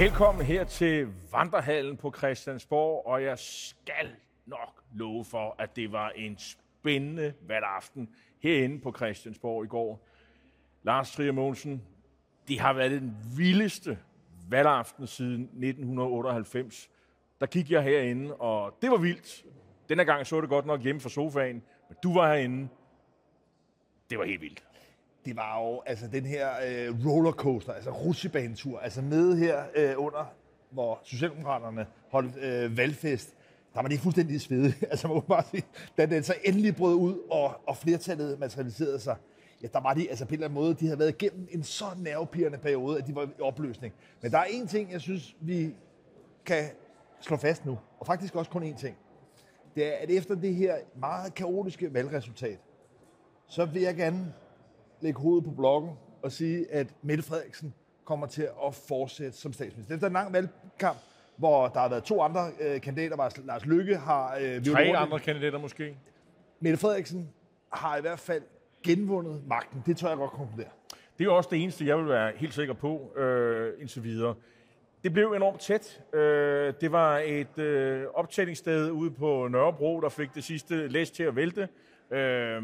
Velkommen 0.00 0.46
her 0.46 0.64
til 0.64 1.08
Vandrehallen 1.32 1.96
på 1.96 2.14
Christiansborg, 2.16 3.06
og 3.06 3.22
jeg 3.22 3.38
skal 3.38 4.16
nok 4.46 4.82
love 4.94 5.24
for, 5.24 5.56
at 5.58 5.76
det 5.76 5.92
var 5.92 6.10
en 6.10 6.38
spændende 6.38 7.34
valgaften 7.40 8.14
herinde 8.42 8.80
på 8.80 8.92
Christiansborg 8.96 9.64
i 9.64 9.68
går. 9.68 10.08
Lars 10.82 11.12
Trier 11.12 11.32
Mogensen, 11.32 11.82
det 12.48 12.60
har 12.60 12.72
været 12.72 12.90
den 12.90 13.16
vildeste 13.36 13.98
valgaften 14.48 15.06
siden 15.06 15.42
1998. 15.42 16.90
Der 17.40 17.46
gik 17.46 17.70
jeg 17.70 17.82
herinde, 17.82 18.34
og 18.34 18.78
det 18.82 18.90
var 18.90 18.98
vildt. 18.98 19.44
Denne 19.88 20.04
gang 20.04 20.26
så 20.26 20.40
det 20.40 20.48
godt 20.48 20.66
nok 20.66 20.80
hjemme 20.80 21.00
fra 21.00 21.08
sofaen, 21.08 21.62
men 21.88 21.96
du 22.02 22.14
var 22.14 22.34
herinde. 22.34 22.68
Det 24.10 24.18
var 24.18 24.24
helt 24.24 24.40
vildt 24.40 24.69
det 25.24 25.36
var 25.36 25.60
jo 25.60 25.82
altså 25.86 26.06
den 26.06 26.26
her 26.26 26.48
øh, 26.66 27.06
rollercoaster, 27.06 27.72
altså 27.72 27.90
rutsjebanetur, 27.90 28.78
altså 28.78 29.00
nede 29.02 29.36
her 29.36 29.64
øh, 29.76 29.94
under, 29.96 30.32
hvor 30.70 31.00
Socialdemokraterne 31.04 31.86
holdt 32.10 32.36
øh, 32.36 32.76
valgfest, 32.76 33.34
der 33.74 33.82
var 33.82 33.88
det 33.88 34.00
fuldstændig 34.00 34.40
svede. 34.40 34.74
altså 34.90 35.08
man 35.08 35.14
må 35.14 35.20
bare 35.20 35.44
sige, 35.50 35.62
da 35.98 36.06
den 36.06 36.22
så 36.22 36.34
endelig 36.44 36.76
brød 36.76 36.94
ud, 36.94 37.18
og, 37.30 37.54
og 37.66 37.76
flertallet 37.76 38.38
materialiserede 38.38 39.00
sig, 39.00 39.16
ja, 39.62 39.68
der 39.72 39.80
var 39.80 39.94
de 39.94 40.10
altså 40.10 40.24
på 40.24 40.28
en 40.28 40.34
eller 40.34 40.46
anden 40.46 40.60
måde, 40.60 40.74
de 40.74 40.86
havde 40.86 40.98
været 40.98 41.22
igennem 41.22 41.48
en 41.50 41.62
så 41.62 41.84
nervepirrende 41.96 42.58
periode, 42.58 42.98
at 42.98 43.06
de 43.06 43.14
var 43.14 43.22
i 43.22 43.40
opløsning. 43.40 43.94
Men 44.22 44.30
der 44.30 44.38
er 44.38 44.44
en 44.44 44.66
ting, 44.66 44.92
jeg 44.92 45.00
synes, 45.00 45.36
vi 45.40 45.74
kan 46.44 46.64
slå 47.20 47.36
fast 47.36 47.66
nu, 47.66 47.78
og 47.98 48.06
faktisk 48.06 48.36
også 48.36 48.50
kun 48.50 48.62
én 48.62 48.76
ting. 48.76 48.96
Det 49.74 49.86
er, 49.86 49.96
at 49.96 50.10
efter 50.10 50.34
det 50.34 50.54
her 50.54 50.74
meget 50.96 51.34
kaotiske 51.34 51.94
valgresultat, 51.94 52.58
så 53.46 53.64
vil 53.64 53.82
jeg 53.82 53.96
gerne 53.96 54.32
lægge 55.00 55.20
hovedet 55.20 55.44
på 55.44 55.50
blokken 55.50 55.90
og 56.22 56.32
sige, 56.32 56.72
at 56.72 56.86
Mette 57.02 57.24
Frederiksen 57.24 57.74
kommer 58.04 58.26
til 58.26 58.48
at 58.66 58.74
fortsætte 58.74 59.38
som 59.38 59.52
statsminister. 59.52 59.94
Efter 59.94 60.06
en 60.06 60.12
lang 60.12 60.32
valgkamp, 60.32 60.98
hvor 61.36 61.68
der 61.68 61.80
har 61.80 61.88
været 61.88 62.04
to 62.04 62.22
andre 62.22 62.50
øh, 62.60 62.80
kandidater, 62.80 63.14
hvor 63.14 63.30
Lars 63.44 63.66
Lykke 63.66 63.96
har... 63.96 64.38
Øh, 64.40 64.64
Tre 64.64 64.96
andre 64.96 65.18
kandidater 65.18 65.58
måske. 65.58 65.96
Mette 66.60 66.78
Frederiksen 66.78 67.28
har 67.72 67.96
i 67.96 68.00
hvert 68.00 68.18
fald 68.18 68.42
genvundet 68.82 69.42
magten. 69.46 69.82
Det 69.86 69.96
tør 69.96 70.08
jeg 70.08 70.16
godt 70.16 70.30
konkludere. 70.30 70.70
Det 71.18 71.26
er 71.26 71.30
også 71.30 71.48
det 71.52 71.62
eneste, 71.62 71.86
jeg 71.86 71.98
vil 71.98 72.08
være 72.08 72.32
helt 72.36 72.54
sikker 72.54 72.74
på 72.74 73.16
øh, 73.16 73.72
indtil 73.80 74.04
videre. 74.04 74.34
Det 75.04 75.12
blev 75.12 75.32
enormt 75.32 75.60
tæt. 75.60 76.02
Øh, 76.14 76.74
det 76.80 76.92
var 76.92 77.18
et 77.18 77.58
øh, 77.58 78.04
optællingssted 78.14 78.90
ude 78.90 79.10
på 79.10 79.48
Nørrebro, 79.48 80.00
der 80.00 80.08
fik 80.08 80.34
det 80.34 80.44
sidste 80.44 80.88
læs 80.88 81.10
til 81.10 81.22
at 81.22 81.36
vælte. 81.36 81.68
Øh, 82.10 82.62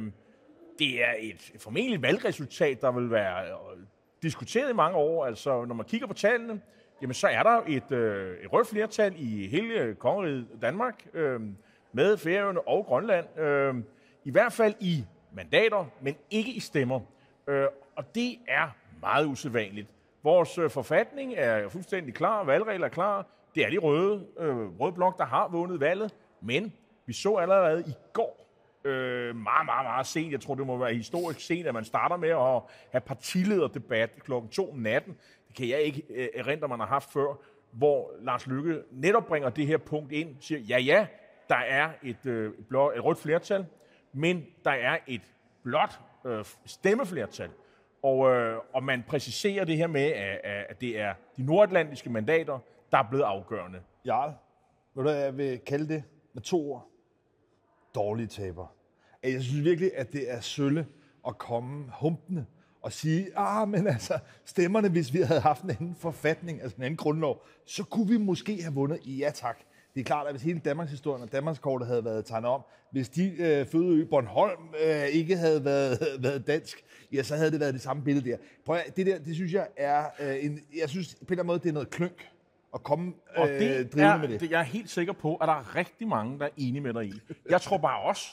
det 0.78 1.04
er 1.04 1.14
et 1.20 1.52
formentlig 1.58 2.02
valgresultat, 2.02 2.80
der 2.80 2.92
vil 2.92 3.10
være 3.10 3.44
øh, 3.44 3.82
diskuteret 4.22 4.70
i 4.70 4.74
mange 4.74 4.96
år. 4.96 5.26
Altså, 5.26 5.64
når 5.64 5.74
man 5.74 5.86
kigger 5.86 6.06
på 6.06 6.14
tallene, 6.14 6.60
jamen, 7.02 7.14
så 7.14 7.28
er 7.28 7.42
der 7.42 7.62
et, 7.66 7.92
øh, 7.92 8.36
et 8.44 8.52
rødt 8.52 8.68
flertal 8.68 9.14
i 9.16 9.46
hele 9.48 9.74
øh, 9.74 9.94
kongeriget 9.94 10.46
Danmark, 10.62 11.06
øh, 11.14 11.40
med 11.92 12.16
Færøerne 12.16 12.68
og 12.68 12.84
Grønland. 12.84 13.38
Øh, 13.38 13.74
I 14.24 14.30
hvert 14.30 14.52
fald 14.52 14.74
i 14.80 15.04
mandater, 15.32 15.84
men 16.00 16.16
ikke 16.30 16.52
i 16.52 16.60
stemmer. 16.60 17.00
Øh, 17.46 17.66
og 17.96 18.14
det 18.14 18.38
er 18.48 18.68
meget 19.00 19.26
usædvanligt. 19.26 19.88
Vores 20.22 20.58
øh, 20.58 20.70
forfatning 20.70 21.34
er 21.36 21.68
fuldstændig 21.68 22.14
klar, 22.14 22.44
valgregler 22.44 22.86
er 22.86 22.90
klar. 22.90 23.26
Det 23.54 23.64
er 23.64 23.70
de 23.70 23.78
røde, 23.78 24.26
øh, 24.38 24.80
røde 24.80 24.92
blok, 24.92 25.18
der 25.18 25.24
har 25.24 25.48
vundet 25.48 25.80
valget. 25.80 26.14
Men 26.40 26.72
vi 27.06 27.12
så 27.12 27.34
allerede 27.34 27.84
i 27.86 27.92
går, 28.12 28.45
øh, 28.86 29.36
meget, 29.36 29.66
meget, 29.66 29.84
meget 29.86 30.06
sent, 30.06 30.32
jeg 30.32 30.40
tror, 30.40 30.54
det 30.54 30.66
må 30.66 30.76
være 30.76 30.94
historisk 30.94 31.40
sent, 31.40 31.66
at 31.66 31.74
man 31.74 31.84
starter 31.84 32.16
med 32.16 32.28
at 32.28 32.62
have 32.90 33.00
partilederdebat 33.00 34.10
klokken 34.24 34.50
2 34.50 34.70
om 34.70 34.78
natten. 34.78 35.16
Det 35.48 35.56
kan 35.56 35.68
jeg 35.68 35.80
ikke 35.80 36.02
øh, 36.10 36.28
erindre, 36.34 36.68
man 36.68 36.80
har 36.80 36.86
haft 36.86 37.12
før, 37.12 37.38
hvor 37.72 38.10
Lars 38.20 38.46
Lykke 38.46 38.82
netop 38.90 39.26
bringer 39.26 39.50
det 39.50 39.66
her 39.66 39.78
punkt 39.78 40.12
ind, 40.12 40.36
siger, 40.40 40.58
ja, 40.58 40.78
ja, 40.78 41.06
der 41.48 41.56
er 41.56 41.90
et, 42.02 42.26
øh, 42.26 42.52
et, 42.58 42.66
blå, 42.68 42.90
et 42.90 43.04
rødt 43.04 43.18
flertal, 43.18 43.66
men 44.12 44.46
der 44.64 44.70
er 44.70 44.98
et 45.06 45.22
blåt 45.62 46.00
øh, 46.26 46.44
stemmeflertal. 46.64 47.50
Og, 48.02 48.30
øh, 48.30 48.58
og 48.72 48.84
man 48.84 49.04
præciserer 49.08 49.64
det 49.64 49.76
her 49.76 49.86
med, 49.86 50.12
at, 50.12 50.40
at 50.44 50.80
det 50.80 51.00
er 51.00 51.14
de 51.36 51.42
nordatlantiske 51.42 52.10
mandater, 52.10 52.58
der 52.92 52.98
er 52.98 53.08
blevet 53.10 53.24
afgørende. 53.24 53.80
Ja, 54.04 54.22
ved 54.94 55.04
du, 55.04 55.10
jeg 55.10 55.36
vil 55.36 55.58
kalde 55.58 55.88
det 55.88 56.04
med 56.32 56.42
to 56.42 56.72
ord? 56.72 56.88
Dårlige 57.94 58.26
taber. 58.26 58.66
At 59.26 59.32
Jeg 59.32 59.42
synes 59.42 59.64
virkelig, 59.64 59.90
at 59.94 60.12
det 60.12 60.32
er 60.32 60.40
sølle 60.40 60.86
at 61.28 61.38
komme 61.38 61.84
humpende 61.88 62.46
og 62.82 62.92
sige, 62.92 63.26
ah, 63.36 63.68
men 63.68 63.86
altså, 63.86 64.18
stemmerne, 64.44 64.88
hvis 64.88 65.12
vi 65.12 65.18
havde 65.18 65.40
haft 65.40 65.62
en 65.62 65.70
anden 65.70 65.96
forfatning, 65.98 66.62
altså 66.62 66.76
en 66.76 66.82
anden 66.82 66.96
grundlov, 66.96 67.46
så 67.66 67.84
kunne 67.84 68.08
vi 68.08 68.16
måske 68.16 68.62
have 68.62 68.74
vundet. 68.74 68.98
Ja 69.04 69.30
tak. 69.34 69.58
Det 69.94 70.00
er 70.00 70.04
klart, 70.04 70.26
at 70.26 70.32
hvis 70.32 70.42
hele 70.42 70.60
Danmarks 70.64 70.90
historien 70.90 71.22
og 71.22 71.32
Danmarks 71.32 71.58
kortet 71.58 71.88
havde 71.88 72.04
været 72.04 72.24
tegnet 72.24 72.50
om, 72.50 72.62
hvis 72.92 73.08
de 73.08 73.34
øh, 73.38 73.66
fødeø 73.66 74.04
Bornholm 74.04 74.62
øh, 74.86 75.06
ikke 75.06 75.36
havde 75.36 75.64
været, 75.64 75.98
været 76.22 76.46
dansk, 76.46 76.84
ja, 77.12 77.22
så 77.22 77.36
havde 77.36 77.50
det 77.50 77.60
været 77.60 77.74
det 77.74 77.82
samme 77.82 78.04
billede 78.04 78.30
der. 78.30 78.36
Prøv 78.66 78.76
at, 78.76 78.96
det 78.96 79.06
der, 79.06 79.18
det 79.18 79.34
synes 79.34 79.52
jeg 79.52 79.68
er 79.76 80.04
øh, 80.20 80.44
en, 80.44 80.60
jeg 80.80 80.88
synes 80.88 81.14
på 81.14 81.18
en 81.20 81.26
eller 81.30 81.42
anden 81.42 81.46
måde, 81.46 81.58
det 81.58 81.68
er 81.68 81.72
noget 81.72 81.90
klønk 81.90 82.28
at 82.74 82.82
komme 82.82 83.12
Og 83.36 83.48
øh, 83.48 83.60
det 83.60 83.92
drivende 83.92 84.12
er, 84.14 84.18
med 84.18 84.28
det. 84.28 84.40
det. 84.40 84.50
Jeg 84.50 84.60
er 84.60 84.64
helt 84.64 84.90
sikker 84.90 85.12
på, 85.12 85.36
at 85.36 85.48
der 85.48 85.54
er 85.54 85.76
rigtig 85.76 86.08
mange, 86.08 86.38
der 86.38 86.44
er 86.44 86.50
enige 86.56 86.80
med 86.80 86.94
dig 86.94 87.04
i. 87.06 87.12
Jeg 87.50 87.60
tror 87.60 87.78
bare 87.78 88.00
også, 88.00 88.28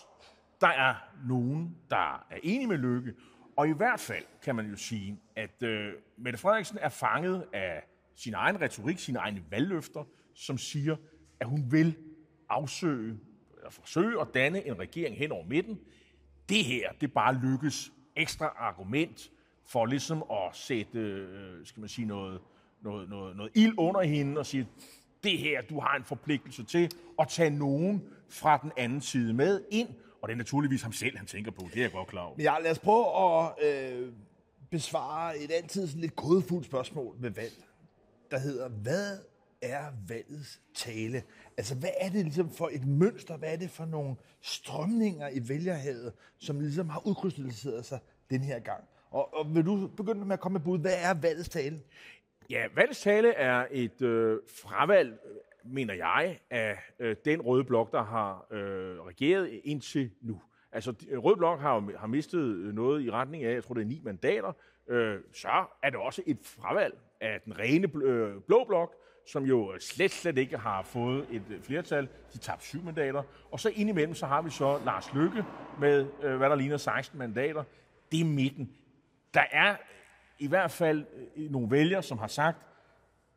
der 0.64 0.70
er 0.70 0.96
nogen, 1.28 1.78
der 1.90 2.26
er 2.30 2.38
enige 2.44 2.68
med 2.68 2.78
Lykke. 2.78 3.14
Og 3.58 3.68
i 3.68 3.72
hvert 3.72 4.00
fald 4.00 4.24
kan 4.44 4.56
man 4.56 4.70
jo 4.70 4.76
sige, 4.76 5.20
at 5.36 5.64
øh, 5.64 5.94
Mette 6.18 6.40
Frederiksen 6.40 6.78
er 6.82 6.90
fanget 6.90 7.46
af 7.54 7.84
sin 8.16 8.34
egen 8.34 8.62
retorik, 8.62 9.00
sine 9.00 9.20
egne 9.20 9.44
valgløfter, 9.52 10.04
som 10.34 10.58
siger, 10.58 10.96
at 11.40 11.48
hun 11.48 11.72
vil 11.72 11.96
afsøge, 12.50 13.20
eller 13.58 13.70
forsøge 13.70 14.22
at 14.22 14.28
danne 14.34 14.68
en 14.68 14.80
regering 14.80 15.18
hen 15.18 15.32
over 15.32 15.46
midten. 15.46 15.80
Det 16.50 16.66
her, 16.66 16.92
det 17.02 17.14
bare 17.14 17.40
lykkes 17.44 17.92
ekstra 18.16 18.46
argument 18.58 19.32
for 19.66 19.86
ligesom 19.86 20.24
at 20.32 20.56
sætte, 20.56 21.00
øh, 21.00 21.66
skal 21.66 21.80
man 21.80 21.90
sige, 21.90 22.08
noget, 22.08 22.42
noget, 22.82 23.10
noget, 23.10 23.36
noget 23.36 23.52
ild 23.56 23.74
under 23.78 24.02
hende 24.02 24.40
og 24.40 24.46
sige, 24.46 24.68
det 25.24 25.38
her, 25.38 25.62
du 25.62 25.80
har 25.80 25.96
en 25.96 26.04
forpligtelse 26.04 26.64
til 26.64 26.92
at 27.20 27.28
tage 27.28 27.50
nogen 27.50 28.04
fra 28.30 28.58
den 28.58 28.72
anden 28.78 29.02
side 29.02 29.34
med 29.34 29.62
ind, 29.72 29.90
og 30.24 30.30
det 30.30 30.34
er 30.34 30.38
naturligvis 30.38 30.82
ham 30.82 30.92
selv, 30.92 31.18
han 31.18 31.26
tænker 31.26 31.52
på. 31.52 31.62
Det 31.74 31.78
er 31.78 31.82
jeg 31.82 31.92
godt 31.92 32.08
klar 32.08 32.22
over. 32.22 32.36
Men 32.36 32.44
ja, 32.44 32.60
lad 32.60 32.72
os 32.72 32.80
prøve 32.80 33.06
at 33.06 33.52
øh, 33.64 34.14
besvare 34.72 35.38
et 35.38 35.52
altid 35.52 35.88
sådan 35.88 36.02
lidt 36.02 36.16
kodefuldt 36.16 36.66
spørgsmål 36.66 37.16
med 37.20 37.30
valg, 37.30 37.54
der 38.32 38.40
hedder, 38.40 38.70
hvad 38.70 39.18
er 39.62 39.84
valgets 40.08 40.62
tale? 40.76 41.24
Altså, 41.58 41.76
hvad 41.76 41.90
er 42.00 42.10
det 42.10 42.24
ligesom 42.24 42.50
for 42.50 42.70
et 42.74 42.88
mønster? 42.88 43.38
Hvad 43.38 43.54
er 43.54 43.56
det 43.56 43.70
for 43.70 43.86
nogle 43.86 44.16
strømninger 44.42 45.30
i 45.30 45.50
vælgerhavet, 45.50 46.14
som 46.40 46.60
ligesom 46.60 46.90
har 46.90 47.08
udkrystalliseret 47.08 47.86
sig 47.86 48.00
den 48.30 48.42
her 48.42 48.60
gang? 48.60 48.84
Og, 49.12 49.34
og 49.34 49.56
vil 49.56 49.66
du 49.66 49.88
begynde 49.88 50.26
med 50.26 50.34
at 50.34 50.40
komme 50.40 50.54
med 50.54 50.66
bud? 50.66 50.80
Hvad 50.80 50.96
er 50.98 51.14
valgets 51.14 51.50
tale? 51.50 51.82
Ja, 52.50 52.66
valgets 52.76 53.02
tale 53.02 53.34
er 53.34 53.66
et 53.72 54.02
øh, 54.02 54.40
fravalg, 54.64 55.20
mener 55.64 55.94
jeg, 55.94 56.40
af 56.50 56.78
øh, 57.00 57.16
den 57.26 57.42
røde 57.42 57.64
blok, 57.64 57.92
der 57.92 58.04
har 58.04 58.46
øh, 58.52 59.02
regeret 59.02 59.60
indtil 59.64 60.12
nu. 60.22 60.42
Altså, 60.74 60.94
øh, 61.10 61.20
Rød 61.20 61.36
Blok 61.36 61.60
har, 61.60 61.98
har 61.98 62.08
mistet 62.08 62.40
øh, 62.40 62.74
noget 62.74 63.04
i 63.04 63.12
retning 63.12 63.44
af, 63.44 63.54
jeg 63.54 63.64
tror, 63.64 63.74
det 63.74 63.82
er 63.82 63.86
ni 63.86 64.02
mandater. 64.04 64.54
Øh, 64.90 65.20
så 65.34 65.66
er 65.84 65.90
det 65.90 66.00
også 66.00 66.22
et 66.26 66.38
fravalg 66.44 66.94
af 67.22 67.42
den 67.46 67.60
rene 67.60 67.88
bl- 67.88 68.04
øh, 68.04 68.42
blå 68.42 68.66
blok, 68.68 68.96
som 69.28 69.44
jo 69.44 69.74
øh, 69.74 69.80
slet, 69.80 70.12
slet 70.12 70.38
ikke 70.38 70.58
har 70.58 70.84
fået 70.84 71.28
et 71.32 71.60
flertal. 71.62 72.08
De 72.34 72.38
tabte 72.38 72.66
syv 72.66 72.84
mandater. 72.84 73.24
Og 73.52 73.60
så 73.60 73.70
indimellem, 73.76 74.16
så 74.16 74.26
har 74.26 74.42
vi 74.42 74.50
så 74.50 74.80
Lars 74.86 75.14
Lykke 75.14 75.46
med, 75.80 76.08
øh, 76.24 76.38
hvad 76.38 76.50
der 76.50 76.56
ligner 76.56 76.78
16 76.78 77.20
mandater. 77.20 77.64
Det 78.12 78.22
er 78.22 78.26
midten. 78.26 78.72
Der 79.34 79.44
er 79.52 79.76
i 80.40 80.48
hvert 80.48 80.72
fald 80.72 81.06
nogle 81.50 81.72
vælgere, 81.72 82.04
som 82.04 82.18
har 82.18 82.28
sagt, 82.28 82.58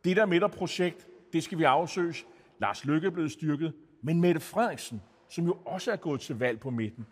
det 0.05 0.17
der 0.17 0.27
midterprojekt, 0.27 1.07
det 1.37 1.45
skal 1.45 1.59
vi 1.59 1.65
afsøges. 1.65 2.27
Lars 2.59 2.85
Lykke 2.85 3.07
er 3.07 3.11
blevet 3.11 3.33
styrket, 3.33 3.73
men 4.03 4.21
Mette 4.21 4.41
Frederiksen, 4.41 5.03
som 5.29 5.45
jo 5.45 5.59
også 5.65 5.93
er 5.93 5.97
gået 5.97 6.21
til 6.21 6.39
valg 6.39 6.61
på 6.61 6.71
midten, 6.71 7.07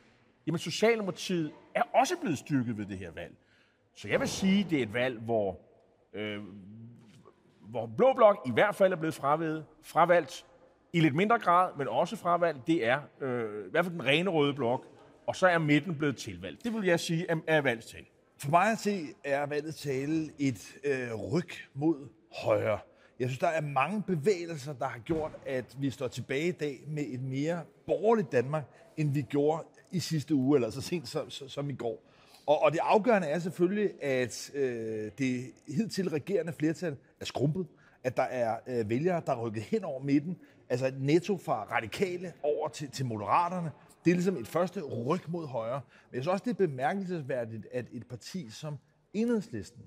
jamen 0.47 0.59
Socialdemokratiet 0.59 1.53
er 1.75 1.83
også 1.95 2.15
blevet 2.21 2.39
styrket 2.39 2.79
ved 2.79 2.87
det 2.87 2.99
her 2.99 3.11
valg. 3.11 3.35
Så 3.97 4.09
jeg 4.09 4.21
vil 4.21 4.29
sige, 4.29 4.67
det 4.71 4.79
er 4.79 4.83
et 4.83 4.95
valg, 4.95 5.21
hvor, 5.21 5.61
øh, 6.15 6.43
hvor 7.61 7.87
Blå 7.87 8.13
Blok 8.13 8.37
i 8.47 8.51
hvert 8.51 8.75
fald 8.75 8.93
er 8.93 8.97
blevet 8.97 9.15
fravalgt, 9.15 9.67
fravalgt 9.83 10.47
i 10.93 11.01
lidt 11.01 11.15
mindre 11.15 11.39
grad, 11.39 11.71
men 11.79 11.89
også 11.89 12.17
fravalgt. 12.17 12.67
Det 12.67 12.87
er 12.87 13.01
øh, 13.21 13.67
i 13.67 13.71
hvert 13.71 13.85
fald 13.85 13.95
den 13.95 14.05
rene 14.05 14.31
røde 14.31 14.55
blok, 14.55 14.87
og 15.27 15.37
så 15.37 15.47
er 15.47 15.59
midten 15.59 15.95
blevet 15.95 16.17
tilvalgt. 16.17 16.65
Det 16.65 16.75
vil 16.75 16.85
jeg 16.85 17.01
sige 17.01 17.27
er, 17.29 17.37
er 17.47 17.61
valgstal. 17.61 18.05
For 18.39 18.51
mig 18.51 18.73
at 18.73 18.79
se 18.79 19.07
er 19.25 19.47
valgets 19.47 19.81
tale 19.83 20.31
et 20.39 20.77
øh, 20.85 21.15
ryg 21.15 21.49
mod 21.75 22.09
højre. 22.43 22.79
Jeg 23.19 23.29
synes, 23.29 23.39
der 23.39 23.49
er 23.49 23.61
mange 23.61 24.03
bevægelser, 24.03 24.73
der 24.73 24.87
har 24.87 24.99
gjort, 24.99 25.33
at 25.47 25.77
vi 25.79 25.91
står 25.91 26.09
tilbage 26.09 26.49
i 26.49 26.53
dag 26.53 26.85
med 26.89 27.05
et 27.07 27.23
mere 27.23 27.63
borgerligt 27.87 28.33
Danmark, 28.33 28.65
end 28.97 29.13
vi 29.13 29.23
gjorde 29.23 29.65
i 29.93 29.99
sidste 29.99 30.35
uge, 30.35 30.57
eller 30.57 30.71
så 30.71 30.81
sent 30.81 31.09
som, 31.09 31.31
som, 31.31 31.49
som 31.49 31.71
i 31.71 31.75
går. 31.75 32.03
Og, 32.47 32.63
og 32.63 32.73
det 32.73 32.81
afgørende 32.83 33.29
er 33.29 33.39
selvfølgelig, 33.39 34.03
at 34.03 34.51
øh, 34.55 35.11
det 35.19 35.45
hidtil 35.69 36.11
regerende 36.11 36.53
flertal 36.53 36.97
er 37.21 37.25
skrumpet. 37.25 37.67
at 38.05 38.17
der 38.17 38.23
er 38.23 38.59
øh, 38.67 38.91
vælgere, 38.91 39.23
der 39.27 39.33
er 39.33 39.47
rykket 39.47 39.63
hen 39.63 39.85
over 39.85 40.03
midten, 40.03 40.37
altså 40.69 40.93
netto 40.99 41.37
fra 41.37 41.65
radikale 41.65 42.33
over 42.43 42.69
til, 42.69 42.91
til 42.91 43.07
moderaterne. 43.07 43.71
Det 44.05 44.11
er 44.11 44.15
ligesom 44.15 44.37
et 44.37 44.49
første 44.49 44.83
ryg 44.83 45.21
mod 45.29 45.47
højre. 45.47 45.81
Men 46.11 46.17
jeg 46.17 46.23
synes 46.23 46.33
også, 46.33 46.45
det 46.45 46.51
er 46.51 46.67
bemærkelsesværdigt, 46.67 47.67
at 47.73 47.87
et 47.93 48.09
parti 48.09 48.51
som 48.51 48.79
Enhedslisten 49.13 49.83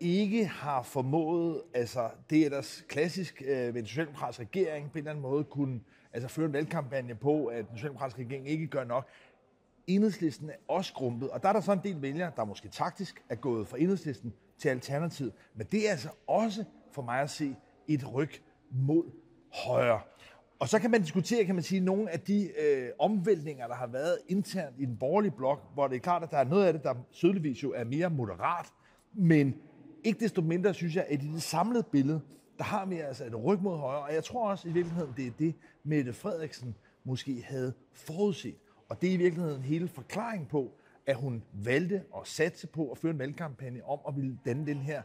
ikke 0.00 0.46
har 0.46 0.82
formået, 0.82 1.62
altså 1.74 2.10
det 2.30 2.40
er 2.40 2.44
ellers 2.44 2.84
klassisk 2.88 3.42
øh, 3.46 3.48
ved 3.48 3.72
den 3.72 3.86
socialdemokratiske 3.86 4.42
regering, 4.42 4.90
på 4.90 4.92
en 4.92 4.98
eller 4.98 5.10
anden 5.10 5.22
måde 5.22 5.44
kunne 5.44 5.80
altså, 6.12 6.28
føre 6.28 6.46
en 6.46 6.52
valgkampagne 6.52 7.14
på, 7.14 7.46
at 7.46 7.68
den 7.68 7.76
socialdemokratiske 7.76 8.22
regering 8.22 8.48
ikke 8.48 8.66
gør 8.66 8.84
nok. 8.84 9.08
Enhedslisten 9.86 10.50
er 10.50 10.54
også 10.68 10.92
grumpet, 10.94 11.30
og 11.30 11.42
der 11.42 11.48
er 11.48 11.52
der 11.52 11.60
så 11.60 11.72
en 11.72 11.80
del 11.84 12.02
vælgere, 12.02 12.32
der 12.36 12.44
måske 12.44 12.68
taktisk 12.68 13.22
er 13.28 13.34
gået 13.34 13.68
fra 13.68 13.78
Enhedslisten 13.78 14.32
til 14.58 14.68
Alternativ. 14.68 15.32
Men 15.54 15.66
det 15.72 15.86
er 15.86 15.90
altså 15.90 16.08
også 16.26 16.64
for 16.92 17.02
mig 17.02 17.20
at 17.20 17.30
se 17.30 17.56
et 17.88 18.14
ryg 18.14 18.30
mod 18.70 19.04
højre. 19.66 20.00
Og 20.58 20.68
så 20.68 20.78
kan 20.78 20.90
man 20.90 21.00
diskutere, 21.00 21.44
kan 21.44 21.54
man 21.54 21.64
sige, 21.64 21.80
nogle 21.80 22.10
af 22.10 22.20
de 22.20 22.50
øh, 22.60 22.88
omvæltninger, 22.98 23.66
der 23.66 23.74
har 23.74 23.86
været 23.86 24.18
internt 24.28 24.74
i 24.78 24.84
den 24.84 24.96
borgerlige 24.96 25.30
blok, 25.30 25.74
hvor 25.74 25.88
det 25.88 25.96
er 25.96 26.00
klart, 26.00 26.22
at 26.22 26.30
der 26.30 26.38
er 26.38 26.44
noget 26.44 26.66
af 26.66 26.72
det, 26.72 26.82
der 26.82 26.94
sødeligvis 27.10 27.62
jo 27.62 27.72
er 27.72 27.84
mere 27.84 28.10
moderat, 28.10 28.66
men 29.12 29.54
ikke 30.04 30.20
desto 30.20 30.42
mindre 30.42 30.74
synes 30.74 30.96
jeg, 30.96 31.06
at 31.08 31.22
i 31.22 31.26
det 31.26 31.42
samlede 31.42 31.82
billede, 31.82 32.20
der 32.58 32.64
har 32.64 32.86
vi 32.86 32.98
altså 32.98 33.24
et 33.24 33.44
ryg 33.44 33.62
mod 33.62 33.78
højre, 33.78 34.02
og 34.02 34.14
jeg 34.14 34.24
tror 34.24 34.50
også 34.50 34.68
i 34.68 34.72
virkeligheden, 34.72 35.14
det 35.16 35.26
er 35.26 35.30
det, 35.38 35.54
Mette 35.84 36.12
Frederiksen 36.12 36.74
måske 37.04 37.42
havde 37.46 37.72
forudset. 37.92 38.54
Og 38.88 39.02
det 39.02 39.10
er 39.10 39.14
i 39.14 39.16
virkeligheden 39.16 39.62
hele 39.62 39.88
forklaring 39.88 40.48
på, 40.48 40.72
at 41.06 41.16
hun 41.16 41.42
valgte 41.52 41.96
at 41.96 42.20
satse 42.24 42.66
på 42.66 42.90
at 42.90 42.98
føre 42.98 43.12
en 43.12 43.18
valgkampagne 43.18 43.84
om 43.84 43.98
at 44.08 44.16
ville 44.16 44.38
danne 44.46 44.66
den 44.66 44.78
her 44.78 45.02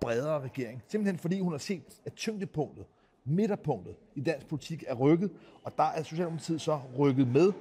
bredere 0.00 0.40
regering. 0.40 0.82
Simpelthen 0.88 1.18
fordi 1.18 1.40
hun 1.40 1.52
har 1.52 1.58
set, 1.58 1.82
at 2.04 2.12
tyngdepunktet, 2.12 2.86
midterpunktet 3.24 3.94
i 4.14 4.20
dansk 4.20 4.46
politik 4.46 4.84
er 4.86 4.94
rykket, 4.94 5.30
og 5.64 5.72
der 5.76 5.84
er 5.84 6.02
Socialdemokratiet 6.02 6.60
så 6.60 6.80
rykket 6.98 7.28
med. 7.28 7.52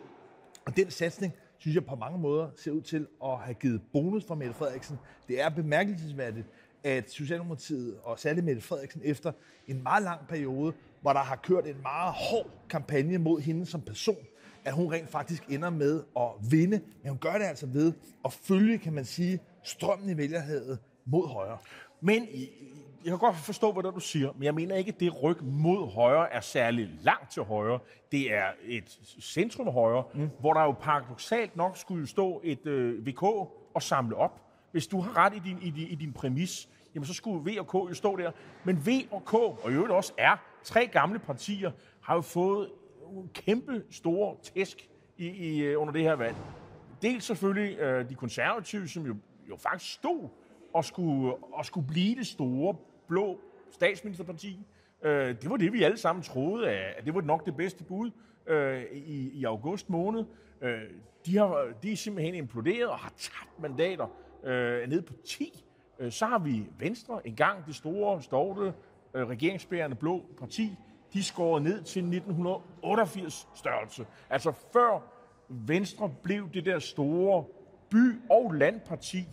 Og 0.66 0.78
den 0.78 0.92
satsning, 0.92 1.34
synes 1.58 1.76
jeg 1.76 1.86
på 1.86 1.96
mange 1.96 2.20
måder 2.20 2.50
ser 2.56 2.72
ud 2.72 2.82
til 2.82 3.08
at 3.24 3.38
have 3.38 3.54
givet 3.54 3.82
bonus 3.94 4.26
for 4.26 4.36
Mette 4.36 4.54
Frederiksen. 4.54 4.98
Det 5.28 5.42
er 5.42 5.50
bemærkelsesværdigt, 5.50 6.48
at 6.84 7.12
Socialdemokratiet 7.12 7.98
og 8.04 8.20
særligt 8.20 8.46
Mette 8.46 8.62
Frederiksen 8.62 9.02
efter 9.04 9.32
en 9.68 9.84
meget 9.84 10.04
lang 10.04 10.28
periode, 10.28 10.74
hvor 11.02 11.14
der 11.14 11.20
har 11.20 11.36
kørt 11.36 11.68
en 11.68 11.82
meget 11.82 12.14
hård 12.14 12.50
kampagne 12.70 13.18
mod 13.18 13.42
hende 13.42 13.66
som 13.66 13.82
person, 13.82 14.18
at 14.66 14.74
hun 14.74 14.92
rent 14.92 15.10
faktisk 15.10 15.44
ender 15.50 15.70
med 15.70 16.04
at 16.18 16.52
vinde. 16.52 16.82
Men 17.02 17.10
hun 17.10 17.18
gør 17.18 17.34
det 17.34 17.46
altså 17.46 17.66
ved 17.66 17.94
at 18.26 18.34
følge, 18.34 18.78
kan 18.78 18.94
man 18.94 19.06
sige, 19.06 19.40
strømmen 19.64 20.10
i 20.10 20.18
vælgerhavet 20.18 20.80
mod 21.06 21.28
højre. 21.28 21.58
Men 22.02 22.28
jeg 23.04 23.10
kan 23.12 23.18
godt 23.18 23.36
forstå, 23.36 23.72
hvad 23.72 23.84
du 23.84 24.00
siger, 24.00 24.32
men 24.36 24.44
jeg 24.44 24.56
mener 24.56 24.76
ikke, 24.76 24.92
at 24.94 25.00
det 25.00 25.24
ryg 25.24 25.44
mod 25.44 25.92
højre 25.94 26.34
er 26.34 26.42
særlig 26.42 26.90
langt 27.02 27.32
til 27.32 27.44
højre. 27.44 27.80
Det 28.12 28.34
er 28.34 28.46
et 28.66 29.00
centrum 29.22 29.68
højre, 29.68 30.04
mm. 30.14 30.30
hvor 30.40 30.54
der 30.54 30.62
jo 30.62 30.72
paradoxalt 30.72 31.56
nok 31.56 31.78
skulle 31.78 32.08
stå 32.08 32.42
et 32.44 32.68
øh, 32.68 33.08
VK 33.08 33.24
og 33.74 33.82
samle 33.82 34.16
op. 34.16 34.42
Hvis 34.72 34.88
du 34.88 35.02
har 35.02 35.18
ret 35.18 35.36
i 35.36 35.40
din, 35.40 35.58
i 35.62 35.70
din, 35.70 35.88
i 35.88 35.96
din 35.96 36.14
præmis, 36.14 36.70
jamen 36.96 37.06
så 37.06 37.14
skulle 37.14 37.52
V 37.52 37.60
og 37.60 37.68
K 37.68 37.74
jo 37.74 37.94
stå 37.94 38.18
der. 38.18 38.32
Men 38.64 38.86
V 38.86 38.90
og 39.12 39.26
K, 39.26 39.34
og 39.34 39.72
i 39.72 39.74
øvrigt 39.74 39.92
også 39.92 40.14
R, 40.20 40.38
tre 40.64 40.88
gamle 40.88 41.20
partier, 41.20 41.72
har 42.02 42.16
jo 42.16 42.22
fået 42.22 42.70
kæmpe 43.34 43.84
store 43.90 44.36
tæsk 44.44 44.90
i, 45.18 45.28
i, 45.28 45.62
øh, 45.62 45.82
under 45.82 45.94
det 45.94 46.02
her 46.02 46.14
valg. 46.14 46.36
Dels 47.02 47.24
selvfølgelig 47.24 47.80
øh, 47.80 48.10
de 48.10 48.16
konservative, 48.16 48.88
som 48.88 49.06
jo, 49.06 49.16
jo 49.50 49.56
faktisk 49.56 49.94
stod 49.94 50.30
og 50.74 50.86
skulle, 50.86 51.34
og 51.54 51.66
skulle 51.66 51.88
blive 51.88 52.16
det 52.16 52.28
store 52.28 52.76
blå 53.08 53.40
statsministerparti. 53.72 54.60
Øh, 55.04 55.36
det 55.42 55.50
var 55.50 55.58
det, 55.58 55.74
vi 55.74 55.84
alle 55.84 55.98
sammen 55.98 56.24
troede, 56.24 56.70
at 56.70 57.06
det 57.06 57.16
var 57.16 57.22
nok 57.22 57.46
det 57.46 57.56
bedste 57.56 57.84
bud 57.84 58.12
øh, 58.48 58.84
i, 58.92 59.32
i 59.34 59.44
august 59.44 59.90
måned. 59.90 60.26
Øh, 60.62 60.82
de, 61.26 61.38
har, 61.38 61.68
de 61.84 61.92
er 61.92 61.96
simpelthen 61.96 62.36
imploderet 62.36 62.90
og 62.90 62.98
har 62.98 63.14
tabt 63.18 63.60
mandater 63.60 64.08
øh, 64.44 64.90
ned 64.90 65.02
på 65.02 65.14
10. 65.26 65.66
Øh, 66.00 66.12
så 66.12 66.26
har 66.26 66.40
vi 66.40 66.64
Venstre, 66.80 67.28
engang 67.28 67.66
det 67.66 67.76
store, 67.76 68.22
storte, 68.22 68.74
øh, 69.14 69.28
regeringsbærende 69.28 69.96
blå 69.96 70.26
parti, 70.40 70.76
de 71.14 71.24
skåret 71.24 71.64
ned 71.64 71.84
til 71.84 72.04
1988 72.04 73.48
størrelse. 73.56 74.06
Altså 74.30 74.52
før 74.74 75.04
Venstre 75.50 76.12
blev 76.24 76.50
det 76.54 76.66
der 76.66 76.80
store 76.80 77.46
by- 77.90 78.22
og 78.30 78.52
landparti, 78.54 79.26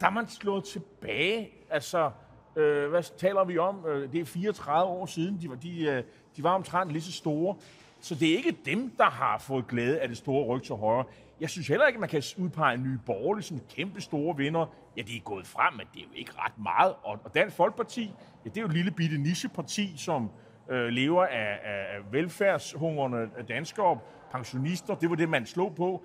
der 0.00 0.06
er 0.06 0.10
man 0.10 0.28
slået 0.28 0.64
tilbage. 0.64 1.50
Altså, 1.70 2.10
øh, 2.56 2.90
hvad 2.90 3.02
taler 3.18 3.44
vi 3.44 3.58
om? 3.58 3.86
Øh, 3.86 4.12
det 4.12 4.20
er 4.20 4.24
34 4.24 4.92
år 4.92 5.06
siden, 5.06 5.38
de 5.40 5.50
var, 5.50 5.56
de, 5.56 5.82
øh, 5.82 6.04
de 6.36 6.42
var 6.42 6.54
omtrent 6.54 6.90
lige 6.90 7.02
så 7.02 7.12
store. 7.12 7.56
Så 8.00 8.14
det 8.14 8.32
er 8.32 8.36
ikke 8.36 8.56
dem, 8.64 8.90
der 8.98 9.10
har 9.10 9.38
fået 9.38 9.66
glæde 9.66 10.00
af 10.00 10.08
det 10.08 10.16
store 10.16 10.46
ryg 10.46 10.62
til 10.62 10.74
højre. 10.74 11.04
Jeg 11.40 11.50
synes 11.50 11.68
heller 11.68 11.86
ikke, 11.86 11.96
at 11.96 12.00
man 12.00 12.08
kan 12.08 12.22
udpege 12.38 12.74
en 12.74 12.82
ny 12.82 12.98
borgerlig 13.06 13.44
som 13.44 13.60
kæmpe 13.70 14.00
store 14.00 14.36
vinder. 14.36 14.66
Ja, 14.96 15.02
det 15.02 15.16
er 15.16 15.20
gået 15.20 15.46
frem, 15.46 15.74
men 15.74 15.86
det 15.94 16.00
er 16.00 16.04
jo 16.04 16.14
ikke 16.14 16.32
ret 16.38 16.58
meget. 16.58 16.94
Og 17.02 17.34
Dansk 17.34 17.56
Folkeparti, 17.56 18.12
ja, 18.44 18.48
det 18.50 18.56
er 18.56 18.60
jo 18.60 18.66
et 18.66 18.72
lille 18.72 18.90
bitte 18.90 19.18
nicheparti, 19.18 19.94
som 19.96 20.30
øh, 20.70 20.88
lever 20.88 21.24
af, 21.24 21.58
af 21.62 22.12
velfærdshungrende 22.12 23.28
danskere, 23.48 23.98
pensionister. 24.32 24.94
Det 24.94 25.10
var 25.10 25.16
det, 25.16 25.28
man 25.28 25.46
slog 25.46 25.74
på. 25.74 26.04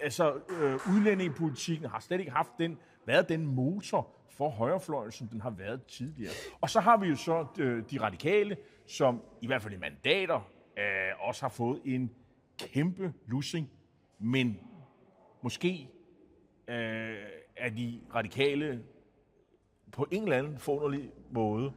Altså, 0.00 0.32
øh, 0.60 0.74
udlændingepolitikken 0.94 1.88
har 1.90 2.00
slet 2.00 2.20
ikke 2.20 2.32
haft 2.32 2.50
den, 2.58 2.78
været 3.06 3.28
den 3.28 3.46
motor 3.46 4.08
for 4.36 4.48
højrefløjen, 4.48 5.12
som 5.12 5.28
den 5.28 5.40
har 5.40 5.50
været 5.50 5.82
tidligere. 5.86 6.32
Og 6.60 6.70
så 6.70 6.80
har 6.80 6.96
vi 6.96 7.08
jo 7.08 7.16
så 7.16 7.46
øh, 7.58 7.82
de 7.90 8.00
radikale, 8.00 8.56
som 8.86 9.22
i 9.42 9.46
hvert 9.46 9.62
fald 9.62 9.74
i 9.74 9.78
mandater 9.78 10.48
øh, 10.78 11.28
også 11.28 11.42
har 11.42 11.48
fået 11.48 11.80
en 11.84 12.10
kæmpe 12.58 13.12
lussing, 13.26 13.70
men 14.18 14.60
måske 15.42 15.88
øh, 16.68 17.16
er 17.56 17.68
de 17.76 18.00
radikale 18.14 18.82
på 19.92 20.06
en 20.10 20.22
eller 20.22 20.38
anden 20.38 20.58
forunderlig 20.58 21.10
måde 21.30 21.72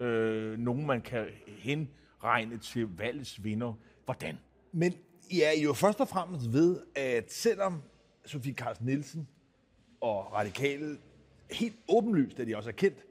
øh, 0.00 0.58
nogen, 0.58 0.86
man 0.86 1.00
kan 1.00 1.26
henregne 1.46 2.58
til 2.58 2.88
valgets 2.96 3.44
vinder. 3.44 3.74
Hvordan? 4.04 4.38
Men 4.72 4.94
ja, 5.32 5.50
jo 5.64 5.72
først 5.72 6.00
og 6.00 6.08
fremmest 6.08 6.52
ved, 6.52 6.80
at 6.94 7.32
selvom 7.32 7.82
Sofie 8.24 8.54
Carsten 8.54 8.86
Nielsen 8.86 9.28
og 10.00 10.32
radikale 10.32 10.98
helt 11.50 11.76
åbenlyst, 11.88 12.40
at 12.40 12.46
de 12.46 12.56
også 12.56 12.70
er 12.70 12.74
kendt, 12.74 13.06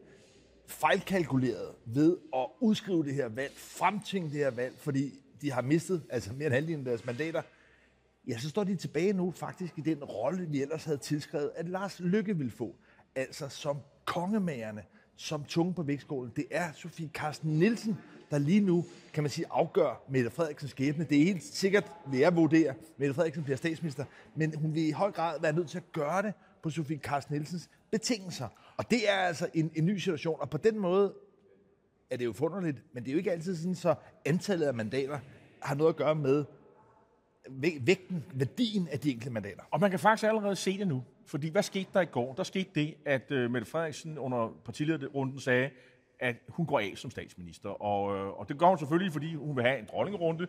fejlkalkuleret 0.67 1.75
ved 1.85 2.17
at 2.35 2.45
udskrive 2.59 3.03
det 3.03 3.13
her 3.13 3.29
valg, 3.29 3.53
fremtvinge 3.55 4.29
det 4.29 4.37
her 4.37 4.51
valg, 4.51 4.77
fordi 4.77 5.13
de 5.41 5.51
har 5.51 5.61
mistet 5.61 6.03
altså 6.09 6.33
mere 6.33 6.45
end 6.45 6.53
halvdelen 6.53 6.79
af 6.79 6.85
deres 6.85 7.05
mandater, 7.05 7.41
ja, 8.27 8.37
så 8.37 8.49
står 8.49 8.63
de 8.63 8.75
tilbage 8.75 9.13
nu 9.13 9.31
faktisk 9.31 9.77
i 9.77 9.81
den 9.81 10.03
rolle, 10.03 10.47
vi 10.49 10.61
ellers 10.61 10.85
havde 10.85 10.97
tilskrevet, 10.97 11.51
at 11.55 11.69
Lars 11.69 11.99
Lykke 11.99 12.37
ville 12.37 12.51
få. 12.51 12.75
Altså 13.15 13.49
som 13.49 13.77
kongemagerne, 14.05 14.83
som 15.15 15.43
tunge 15.43 15.73
på 15.73 15.83
vægtskålen. 15.83 16.33
Det 16.35 16.45
er 16.51 16.71
Sofie 16.71 17.09
Carsten 17.13 17.59
Nielsen, 17.59 17.97
der 18.31 18.37
lige 18.37 18.59
nu, 18.59 18.85
kan 19.13 19.23
man 19.23 19.29
sige, 19.29 19.45
afgør 19.49 20.03
Mette 20.09 20.29
Frederiksens 20.29 20.71
skæbne. 20.71 21.03
Det 21.03 21.21
er 21.21 21.23
helt 21.23 21.43
sikkert, 21.43 21.91
vil 22.11 22.19
jeg 22.19 22.35
vurdere, 22.35 22.73
Mette 22.97 23.13
Frederiksen 23.13 23.43
bliver 23.43 23.57
statsminister, 23.57 24.05
men 24.35 24.55
hun 24.55 24.73
vil 24.73 24.87
i 24.87 24.91
høj 24.91 25.11
grad 25.11 25.41
være 25.41 25.53
nødt 25.53 25.69
til 25.69 25.77
at 25.77 25.91
gøre 25.91 26.21
det 26.21 26.33
på 26.63 26.69
Sofie 26.69 26.97
Carsten 26.97 27.35
Nielsens 27.35 27.69
betingelser. 27.91 28.47
Og 28.77 28.91
det 28.91 29.09
er 29.09 29.15
altså 29.15 29.49
en, 29.53 29.71
en 29.75 29.85
ny 29.85 29.97
situation, 29.97 30.37
og 30.39 30.49
på 30.49 30.57
den 30.57 30.79
måde 30.79 31.13
er 32.09 32.17
det 32.17 32.25
jo 32.25 32.33
forunderligt, 32.33 32.83
men 32.93 33.03
det 33.03 33.09
er 33.09 33.13
jo 33.13 33.17
ikke 33.17 33.31
altid 33.31 33.55
sådan, 33.55 33.75
så 33.75 33.95
antallet 34.25 34.65
af 34.65 34.73
mandater 34.73 35.19
har 35.61 35.75
noget 35.75 35.89
at 35.89 35.95
gøre 35.95 36.15
med 36.15 36.45
vægten, 37.81 38.25
værdien 38.33 38.87
af 38.87 38.99
de 38.99 39.11
enkelte 39.11 39.31
mandater. 39.31 39.63
Og 39.71 39.79
man 39.79 39.89
kan 39.89 39.99
faktisk 39.99 40.27
allerede 40.27 40.55
se 40.55 40.77
det 40.77 40.87
nu. 40.87 41.03
Fordi 41.25 41.49
hvad 41.49 41.63
skete 41.63 41.89
der 41.93 42.01
i 42.01 42.05
går? 42.05 42.33
Der 42.33 42.43
skete 42.43 42.69
det, 42.75 42.95
at 43.05 43.31
uh, 43.31 43.51
Mette 43.51 43.67
Frederiksen 43.67 44.17
under 44.17 44.49
partilederrunden 44.65 45.39
sagde, 45.39 45.69
at 46.19 46.35
hun 46.47 46.65
går 46.65 46.79
af 46.79 46.93
som 46.95 47.11
statsminister. 47.11 47.69
Og, 47.69 48.03
uh, 48.05 48.39
og 48.39 48.49
det 48.49 48.57
gør 48.57 48.67
hun 48.67 48.77
selvfølgelig, 48.77 49.13
fordi 49.13 49.35
hun 49.35 49.55
vil 49.55 49.63
have 49.63 49.79
en 49.79 49.85
dronningerunde. 49.91 50.47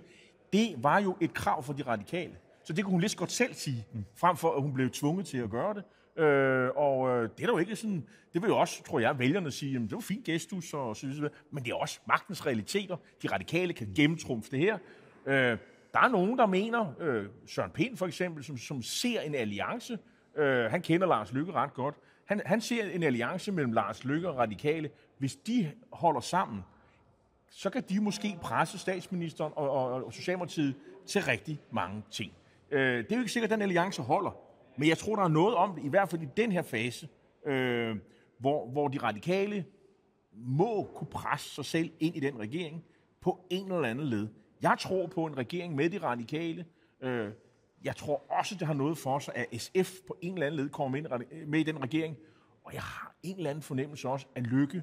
Det 0.52 0.75
var 0.79 0.99
jo 0.99 1.17
et 1.21 1.35
krav 1.35 1.62
for 1.62 1.73
de 1.73 1.83
radikale. 1.83 2.37
Så 2.64 2.73
det 2.73 2.85
kunne 2.85 2.93
hun 2.93 3.00
lidt 3.00 3.17
godt 3.17 3.33
selv 3.33 3.55
sige, 3.55 3.87
mm. 3.93 4.05
frem 4.14 4.37
for 4.37 4.50
at 4.57 4.62
hun 4.62 4.73
blev 4.73 4.90
tvunget 4.90 5.26
til 5.26 5.38
at 5.38 5.50
gøre 5.50 5.75
det. 5.75 5.85
Øh, 6.20 6.70
og 6.76 7.08
øh, 7.08 7.28
det 7.38 7.44
er 7.44 7.48
jo 7.48 7.58
ikke 7.58 7.76
sådan, 7.76 8.06
det 8.34 8.42
vil 8.42 8.48
jo 8.48 8.58
også, 8.58 8.82
tror 8.82 9.00
jeg, 9.00 9.18
vælgerne 9.18 9.50
sige, 9.50 9.72
jamen, 9.72 9.88
det 9.88 9.94
var 9.94 10.00
fint 10.00 10.24
gestus 10.24 10.74
og 10.74 10.96
så 10.96 11.06
videre, 11.06 11.30
men 11.50 11.64
det 11.64 11.70
er 11.70 11.74
også 11.74 12.00
magtens 12.08 12.46
realiteter. 12.46 12.96
De 13.22 13.28
radikale 13.28 13.72
kan 13.72 13.92
gennemtrumfe 13.96 14.50
det 14.50 14.58
her. 14.58 14.78
Øh, 15.26 15.58
der 15.92 16.00
er 16.00 16.08
nogen, 16.08 16.38
der 16.38 16.46
mener, 16.46 16.94
øh, 17.00 17.26
Søren 17.46 17.70
Pind 17.70 17.96
for 17.96 18.06
eksempel, 18.06 18.44
som, 18.44 18.58
som 18.58 18.82
ser 18.82 19.20
en 19.20 19.34
alliance, 19.34 19.98
øh, 20.36 20.64
han 20.64 20.82
kender 20.82 21.06
Lars 21.06 21.32
Lykke 21.32 21.52
ret 21.52 21.74
godt, 21.74 21.94
han, 22.24 22.42
han 22.46 22.60
ser 22.60 22.84
en 22.84 23.02
alliance 23.02 23.52
mellem 23.52 23.72
Lars 23.72 24.04
Lykke 24.04 24.28
og 24.28 24.36
radikale. 24.36 24.90
Hvis 25.18 25.36
de 25.36 25.72
holder 25.92 26.20
sammen, 26.20 26.60
så 27.50 27.70
kan 27.70 27.82
de 27.88 28.00
måske 28.00 28.38
presse 28.42 28.78
statsministeren 28.78 29.52
og, 29.56 29.70
og, 29.70 30.04
og 30.04 30.12
Socialdemokratiet 30.12 30.74
til 31.06 31.22
rigtig 31.22 31.60
mange 31.70 32.02
ting. 32.10 32.32
Øh, 32.70 32.98
det 32.98 33.12
er 33.12 33.16
jo 33.16 33.20
ikke 33.20 33.32
sikkert, 33.32 33.52
at 33.52 33.54
den 33.54 33.62
alliance 33.62 34.02
holder, 34.02 34.50
men 34.80 34.88
jeg 34.88 34.99
tror, 34.99 35.16
der 35.16 35.22
er 35.22 35.28
noget 35.28 35.54
om 35.54 35.75
det, 35.75 35.84
i 35.84 35.88
hvert 35.88 36.08
fald 36.08 36.22
i 36.22 36.28
den 36.37 36.52
her 36.52 36.62
fase, 36.62 37.08
øh, 37.46 37.96
hvor, 38.38 38.68
hvor 38.70 38.88
de 38.88 38.99
radikale 38.99 39.64
må 40.32 40.90
kunne 40.94 41.10
presse 41.10 41.54
sig 41.54 41.64
selv 41.64 41.90
ind 41.99 42.16
i 42.16 42.20
den 42.20 42.38
regering 42.38 42.84
på 43.20 43.46
en 43.50 43.72
eller 43.72 43.88
anden 43.88 44.06
led. 44.06 44.28
Jeg 44.62 44.76
tror 44.80 45.06
på 45.06 45.26
en 45.26 45.37
regering 45.37 45.75
med 45.75 45.90
de 45.90 45.99
radikale. 45.99 46.66
Øh, 47.02 47.30
jeg 47.84 47.96
tror 47.96 48.25
også, 48.38 48.54
det 48.54 48.66
har 48.66 48.75
noget 48.75 48.99
for 48.99 49.18
sig, 49.18 49.34
at 49.37 49.60
SF 49.60 50.00
på 50.06 50.16
en 50.20 50.32
eller 50.32 50.46
anden 50.46 50.60
led 50.60 50.68
kommer 50.68 51.00
med, 51.00 51.20
øh, 51.30 51.49
med 51.49 51.60
i 51.60 51.62
den 51.62 51.82
regering. 51.82 52.16
Og 52.64 52.75
jeg 52.75 52.82
har 52.82 53.14
en 53.22 53.37
eller 53.37 53.50
anden 53.50 53.62
fornemmelse 53.62 54.08
også, 54.08 54.26
at 54.34 54.42
Lykke 54.42 54.82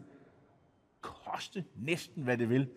koste 1.01 1.65
næsten, 1.75 2.23
hvad 2.23 2.37
det 2.37 2.49
vil, 2.49 2.69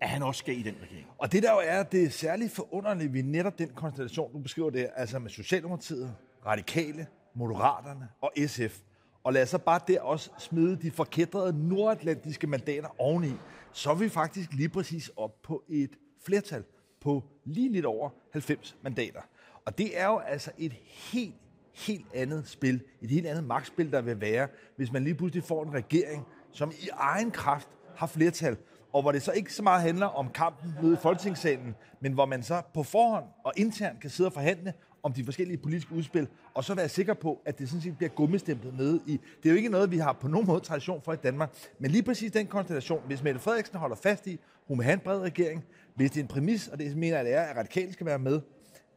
at 0.00 0.08
han 0.08 0.22
også 0.22 0.38
skal 0.38 0.58
i 0.58 0.62
den 0.62 0.74
regering. 0.82 1.06
Og 1.18 1.32
det 1.32 1.42
der 1.42 1.52
jo 1.52 1.60
er, 1.64 1.82
det 1.82 2.04
er 2.04 2.10
særligt 2.10 2.52
forunderligt 2.52 3.12
ved 3.12 3.22
netop 3.22 3.58
den 3.58 3.68
konstellation, 3.68 4.32
du 4.32 4.38
beskriver 4.38 4.70
der, 4.70 4.90
altså 4.96 5.18
med 5.18 5.30
Socialdemokratiet, 5.30 6.16
Radikale, 6.46 7.06
Moderaterne 7.34 8.08
og 8.20 8.32
SF. 8.46 8.80
Og 9.24 9.32
lad 9.32 9.42
os 9.42 9.48
så 9.48 9.58
bare 9.58 9.80
der 9.88 10.00
også 10.00 10.30
smide 10.38 10.76
de 10.76 10.90
forkædrede 10.90 11.68
nordatlantiske 11.68 12.46
mandater 12.46 13.00
oveni, 13.00 13.32
så 13.72 13.90
er 13.90 13.94
vi 13.94 14.08
faktisk 14.08 14.52
lige 14.52 14.68
præcis 14.68 15.10
op 15.16 15.42
på 15.42 15.62
et 15.68 15.90
flertal 16.24 16.64
på 17.00 17.24
lige 17.44 17.72
lidt 17.72 17.86
over 17.86 18.10
90 18.32 18.76
mandater. 18.82 19.20
Og 19.64 19.78
det 19.78 20.00
er 20.00 20.06
jo 20.06 20.18
altså 20.18 20.50
et 20.58 20.72
helt, 21.12 21.34
helt 21.72 22.06
andet 22.14 22.48
spil, 22.48 22.82
et 23.02 23.10
helt 23.10 23.26
andet 23.26 23.44
magtspil, 23.44 23.92
der 23.92 24.00
vil 24.00 24.20
være, 24.20 24.48
hvis 24.76 24.92
man 24.92 25.04
lige 25.04 25.14
pludselig 25.14 25.44
får 25.44 25.64
en 25.64 25.72
regering, 25.72 26.26
som 26.52 26.70
i 26.70 26.88
egen 26.92 27.30
kraft 27.30 27.68
har 27.96 28.06
flertal, 28.06 28.56
og 28.92 29.02
hvor 29.02 29.12
det 29.12 29.22
så 29.22 29.32
ikke 29.32 29.54
så 29.54 29.62
meget 29.62 29.82
handler 29.82 30.06
om 30.06 30.30
kampen 30.30 30.74
nede 30.82 30.94
i 30.94 30.96
Folketingssalen, 31.02 31.74
men 32.00 32.12
hvor 32.12 32.26
man 32.26 32.42
så 32.42 32.62
på 32.74 32.82
forhånd 32.82 33.24
og 33.44 33.52
internt 33.56 34.00
kan 34.00 34.10
sidde 34.10 34.28
og 34.28 34.32
forhandle 34.32 34.72
om 35.02 35.12
de 35.12 35.24
forskellige 35.24 35.58
politiske 35.58 35.94
udspil, 35.94 36.28
og 36.54 36.64
så 36.64 36.74
være 36.74 36.88
sikker 36.88 37.14
på, 37.14 37.42
at 37.44 37.58
det 37.58 37.68
sådan 37.68 37.82
set 37.82 37.96
bliver 37.96 38.10
gummistemplet 38.10 38.78
med 38.78 39.00
i. 39.06 39.20
Det 39.42 39.48
er 39.48 39.50
jo 39.50 39.56
ikke 39.56 39.68
noget, 39.68 39.90
vi 39.90 39.98
har 39.98 40.12
på 40.12 40.28
nogen 40.28 40.46
måde 40.46 40.60
tradition 40.60 41.02
for 41.02 41.12
i 41.12 41.16
Danmark, 41.16 41.54
men 41.78 41.90
lige 41.90 42.02
præcis 42.02 42.32
den 42.32 42.46
konstellation, 42.46 43.02
hvis 43.06 43.22
Mette 43.22 43.40
Frederiksen 43.40 43.78
holder 43.78 43.96
fast 43.96 44.26
i, 44.26 44.40
hun 44.68 44.78
vil 44.78 44.84
have 44.84 44.94
en 44.94 45.00
bred 45.00 45.20
regering, 45.20 45.64
hvis 45.94 46.10
det 46.10 46.20
er 46.20 46.24
en 46.24 46.28
præmis, 46.28 46.68
og 46.68 46.78
det 46.78 46.96
mener 46.96 47.16
jeg, 47.16 47.24
det 47.24 47.34
er, 47.34 47.42
at 47.42 47.56
radikale 47.56 47.92
skal 47.92 48.06
være 48.06 48.18
med, 48.18 48.40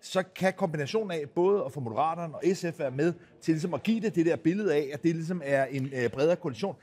så 0.02 0.24
kan 0.36 0.54
kombinationen 0.54 1.12
af 1.12 1.30
både 1.36 1.66
at 1.66 1.72
få 1.72 1.80
Moderaterne 1.80 2.36
og 2.36 2.44
SF 2.54 2.80
være 2.80 2.92
med 2.92 3.14
til 3.42 3.54
ligesom 3.54 3.74
at 3.74 3.84
give 3.84 4.02
det 4.02 4.16
det 4.16 4.26
der 4.26 4.36
billede 4.36 4.76
af, 4.76 4.90
at 4.94 5.04
det 5.04 5.16
ligesom 5.16 5.42
er 5.46 5.66
en 5.66 5.90
øh, 5.94 6.10
bredere 6.10 6.36
koalition, 6.36 6.76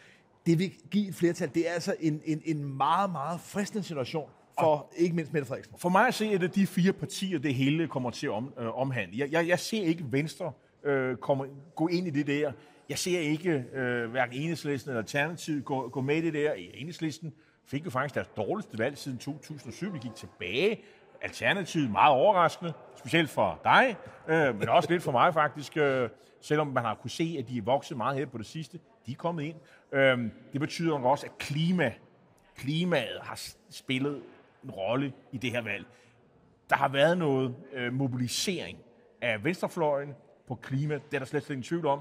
det 0.46 0.58
vil 0.58 0.72
give 0.90 1.08
et 1.08 1.14
flertal. 1.14 1.50
Det 1.54 1.68
er 1.68 1.72
altså 1.72 1.94
en, 2.00 2.22
en, 2.24 2.42
en 2.44 2.76
meget, 2.76 3.12
meget 3.12 3.40
fristende 3.40 3.82
situation 3.82 4.28
for 4.58 4.66
og 4.66 4.92
ikke 4.96 5.16
mindst 5.16 5.32
Mette 5.32 5.48
Frederiksen. 5.48 5.74
For 5.78 5.88
mig 5.88 6.08
at 6.08 6.14
se, 6.14 6.24
at 6.24 6.40
det 6.40 6.54
de 6.54 6.66
fire 6.66 6.92
partier, 6.92 7.38
det 7.38 7.54
hele 7.54 7.88
kommer 7.88 8.10
til 8.10 8.26
at 8.26 8.32
om, 8.32 8.52
øh, 8.60 8.78
omhandle. 8.78 9.18
Jeg, 9.18 9.32
jeg, 9.32 9.48
jeg 9.48 9.58
ser 9.58 9.82
ikke 9.82 10.04
Venstre 10.10 10.52
øh, 10.84 11.16
komme, 11.16 11.46
gå 11.74 11.88
ind 11.88 12.06
i 12.06 12.10
det 12.10 12.26
der. 12.26 12.52
Jeg 12.88 12.98
ser 12.98 13.20
ikke 13.20 13.64
øh, 13.74 14.10
hverken 14.10 14.36
Enhedslisten 14.36 14.90
eller 14.90 15.02
Alternativet 15.02 15.64
gå, 15.64 15.88
gå 15.88 16.00
med 16.00 16.16
i 16.16 16.20
det 16.20 16.34
der. 16.34 16.52
Enhedslisten 16.52 17.32
fik 17.66 17.84
jo 17.84 17.90
faktisk 17.90 18.14
deres 18.14 18.28
dårligste 18.36 18.78
valg 18.78 18.98
siden 18.98 19.18
2007. 19.18 19.92
Vi 19.92 19.98
gik 19.98 20.14
tilbage. 20.14 20.80
Alternativet 21.22 21.90
meget 21.90 22.12
overraskende, 22.12 22.72
specielt 22.96 23.30
for 23.30 23.60
dig, 23.64 23.96
øh, 24.28 24.58
men 24.58 24.68
også 24.68 24.90
lidt 24.90 25.02
for 25.02 25.12
mig 25.12 25.34
faktisk, 25.34 25.76
øh, 25.76 26.08
selvom 26.40 26.66
man 26.66 26.84
har 26.84 26.94
kunne 26.94 27.10
se, 27.10 27.36
at 27.38 27.48
de 27.48 27.58
er 27.58 27.62
vokset 27.62 27.96
meget 27.96 28.18
her 28.18 28.26
på 28.26 28.38
det 28.38 28.46
sidste. 28.46 28.78
De 29.06 29.12
er 29.12 29.16
kommet 29.16 29.44
ind. 29.44 29.56
Øh, 29.92 30.18
det 30.52 30.60
betyder 30.60 30.94
også, 30.94 31.26
at 31.26 31.38
klima, 31.38 31.92
klimaet 32.56 33.18
har 33.22 33.40
spillet 33.70 34.22
en 34.64 34.70
rolle 34.70 35.12
i 35.32 35.38
det 35.38 35.50
her 35.50 35.62
valg. 35.62 35.86
Der 36.70 36.76
har 36.76 36.88
været 36.88 37.18
noget 37.18 37.54
øh, 37.72 37.92
mobilisering 37.92 38.78
af 39.20 39.44
venstrefløjen 39.44 40.14
på 40.48 40.54
klima, 40.54 40.94
det 40.94 41.14
er 41.14 41.18
der 41.18 41.26
slet, 41.26 41.42
slet 41.42 41.54
ingen 41.54 41.62
tvivl 41.62 41.86
om. 41.86 42.00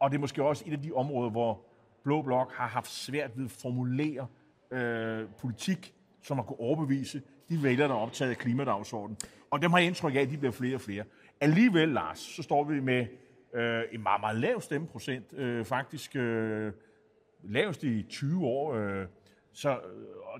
Og 0.00 0.10
det 0.10 0.16
er 0.16 0.20
måske 0.20 0.42
også 0.44 0.64
et 0.66 0.72
af 0.72 0.82
de 0.82 0.92
områder, 0.92 1.30
hvor 1.30 1.60
Blå 2.04 2.22
Blok 2.22 2.52
har 2.52 2.66
haft 2.66 2.90
svært 2.90 3.30
ved 3.38 3.44
at 3.44 3.50
formulere 3.50 4.26
øh, 4.70 5.28
politik, 5.40 5.94
som 6.22 6.36
har 6.36 6.44
kunne 6.44 6.60
overbevise 6.60 7.22
de 7.48 7.62
vælgere, 7.62 7.88
der 7.88 7.94
er 7.94 7.98
optaget 7.98 8.30
af 8.30 8.36
klimadagsordenen. 8.36 9.18
Og 9.50 9.62
dem 9.62 9.70
har 9.70 9.78
jeg 9.78 9.86
indtryk 9.86 10.14
af, 10.14 10.20
at 10.20 10.30
de 10.30 10.38
bliver 10.38 10.52
flere 10.52 10.74
og 10.74 10.80
flere. 10.80 11.04
Alligevel, 11.40 11.88
Lars, 11.88 12.18
så 12.18 12.42
står 12.42 12.64
vi 12.64 12.80
med 12.80 13.06
øh, 13.54 13.82
en 13.92 14.02
meget, 14.02 14.20
meget 14.20 14.36
lav 14.36 14.60
stemmeprocent. 14.60 15.32
Øh, 15.32 15.64
faktisk 15.64 16.16
øh, 16.16 16.72
lavest 17.42 17.84
i 17.84 18.02
20 18.02 18.46
år. 18.46 18.74
Øh, 18.74 19.06
så, 19.52 19.70
øh, 19.70 19.76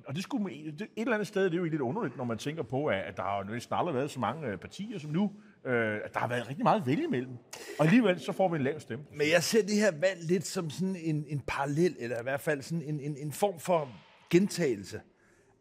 og 0.07 0.15
det 0.15 0.23
skulle, 0.23 0.55
et 0.55 0.89
eller 0.97 1.15
andet 1.15 1.29
sted, 1.29 1.45
det 1.45 1.53
er 1.53 1.59
jo 1.59 1.65
lidt 1.65 1.81
underligt, 1.81 2.17
når 2.17 2.25
man 2.25 2.39
tænker 2.39 2.63
på, 2.63 2.87
at, 2.87 3.17
der 3.17 3.23
har 3.23 3.45
næsten 3.45 3.75
aldrig 3.75 3.95
været 3.95 4.11
så 4.11 4.21
mange 4.21 4.47
øh, 4.47 4.59
partier 4.59 4.99
som 4.99 5.11
nu. 5.11 5.33
Øh, 5.65 6.01
at 6.05 6.15
der 6.15 6.21
har 6.21 6.29
været 6.29 6.49
rigtig 6.49 6.65
meget 6.65 6.81
at 6.81 6.87
vælge 6.87 7.05
imellem. 7.05 7.33
Og 7.79 7.85
alligevel 7.85 8.21
så 8.21 8.33
får 8.33 8.49
vi 8.49 8.57
en 8.57 8.63
lav 8.63 8.81
stemme. 8.81 9.05
Men 9.13 9.31
jeg 9.33 9.43
ser 9.43 9.63
det 9.63 9.75
her 9.75 9.93
valg 10.01 10.21
lidt 10.23 10.47
som 10.47 10.71
sådan 10.71 10.97
en, 10.97 11.25
en 11.29 11.43
parallel, 11.47 11.97
eller 11.99 12.21
i 12.21 12.23
hvert 12.23 12.41
fald 12.41 12.63
sådan 12.63 12.83
en, 12.83 13.01
en, 13.01 13.17
en 13.17 13.33
form 13.33 13.61
for 13.61 13.89
gentagelse 14.31 15.01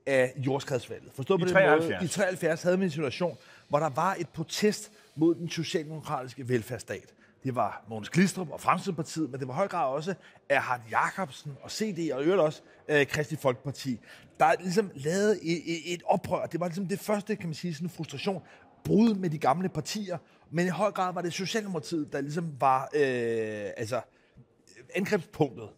af 0.06 0.34
jordskredsvalget. 0.38 1.12
Forstået 1.14 1.40
på 1.40 1.46
den 1.46 1.54
73. 1.54 1.84
måde? 1.84 2.06
I 2.06 2.08
73 2.08 2.64
havde 2.64 2.80
vi 2.80 2.86
en 2.86 2.92
situation, 2.92 3.38
hvor 3.70 3.80
der 3.80 3.90
var 3.90 4.16
et 4.20 4.30
protest 4.30 4.92
mod 5.16 5.36
den 5.36 5.50
socialdemokratiske 5.50 6.50
velfærdsstat. 6.50 7.14
Det 7.44 7.56
var 7.56 7.86
Mogens 7.90 8.10
Glistrup 8.10 8.50
og 8.52 8.62
Fremskridspartiet, 8.62 9.30
men 9.30 9.40
det 9.40 9.48
var 9.48 9.54
høj 9.54 9.68
grad 9.68 9.94
også 9.94 10.14
Erhard 10.50 10.82
Jacobsen 10.92 11.52
og 11.62 11.72
CD 11.72 12.12
og 12.14 12.24
øvrigt 12.24 12.42
også 12.42 12.62
øh, 12.88 13.08
Kristi 13.08 13.36
Folkeparti, 13.36 14.00
der 14.40 14.54
ligesom 14.60 14.92
lavede 14.96 15.44
et, 15.44 15.94
et 15.94 16.04
oprør. 16.06 16.46
Det 16.46 16.60
var 16.60 16.68
ligesom 16.68 16.88
det 16.88 17.00
første, 17.00 17.36
kan 17.36 17.48
man 17.48 17.54
sige, 17.54 17.74
sådan 17.74 17.86
en 17.86 17.90
frustration, 17.90 18.42
brud 18.84 19.16
med 19.16 19.30
de 19.30 19.38
gamle 19.38 19.70
partier, 19.70 20.18
men 20.52 20.66
i 20.66 20.70
høj 20.70 20.92
grad 20.92 21.14
var 21.14 21.22
det 21.22 21.34
Socialdemokratiet, 21.34 22.14
der 22.14 22.22
ligesom 22.22 22.54
var 22.60 22.84
øh, 22.84 23.70
altså, 23.78 24.02
angrebspunktet, 24.96 25.70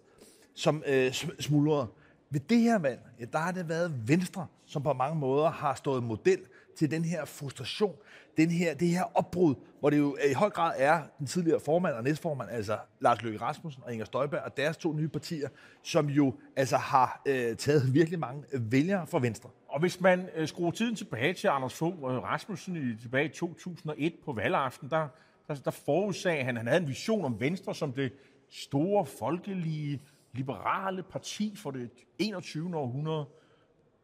som 0.56 0.84
øh, 0.88 1.14
smuldrede. 1.40 1.88
Ved 2.30 2.40
det 2.40 2.60
her 2.60 2.80
valg, 2.80 3.00
ja, 3.20 3.26
der 3.26 3.40
har 3.40 3.52
det 3.52 3.70
været 3.70 4.08
Venstre, 4.08 4.48
som 4.66 4.84
på 4.84 4.94
mange 4.94 5.20
måder 5.20 5.50
har 5.50 5.76
stået 5.76 6.04
model 6.04 6.40
til 6.78 6.92
den 6.92 7.06
her 7.06 7.26
frustration, 7.26 7.96
den 8.40 8.52
her, 8.52 8.74
det 8.74 8.88
her 8.88 9.04
opbrud, 9.18 9.56
hvor 9.80 9.90
det 9.90 9.98
jo 9.98 10.18
øh, 10.26 10.32
i 10.32 10.34
høj 10.34 10.50
grad 10.50 10.74
er 10.78 11.02
den 11.20 11.28
tidligere 11.28 11.60
formand 11.60 11.96
og 11.96 12.04
næstformand, 12.04 12.50
altså 12.50 12.78
Lars 13.00 13.22
Løkke 13.22 13.42
Rasmussen 13.42 13.84
og 13.86 13.94
Inger 13.94 14.06
Støjberg 14.06 14.42
og 14.42 14.58
deres 14.58 14.78
to 14.78 14.94
nye 14.94 15.08
partier, 15.08 15.50
som 15.84 16.10
jo 16.10 16.34
altså 16.56 16.78
har 16.78 17.22
øh, 17.26 17.56
taget 17.56 17.94
virkelig 17.94 18.20
mange 18.20 18.44
øh, 18.54 18.72
vælgere 18.72 19.08
fra 19.08 19.20
Venstre. 19.20 19.50
Og 19.68 19.80
hvis 19.80 20.02
man 20.02 20.30
øh, 20.36 20.48
skruer 20.48 20.72
tiden 20.72 20.96
tilbage 20.96 21.34
til 21.34 21.48
Anders 21.48 21.74
Fogh 21.74 21.94
øh, 21.94 22.24
Rasmussen 22.24 22.76
i, 22.76 23.02
tilbage 23.02 23.26
i 23.26 23.30
2001 23.30 24.14
på 24.26 24.34
valgaften, 24.34 24.90
der, 24.90 25.08
der, 25.48 25.56
der 25.56 25.72
forudsagde 25.72 26.44
han, 26.44 26.58
han 26.58 26.68
havde 26.68 26.82
en 26.82 26.88
vision 26.88 27.26
om 27.26 27.40
Venstre 27.40 27.76
som 27.76 27.94
det 27.94 28.14
store, 28.50 29.06
folkelige, 29.06 30.02
liberale 30.34 31.04
parti 31.04 31.56
for 31.56 31.72
det 31.72 31.90
21. 32.20 32.76
århundrede. 32.78 33.26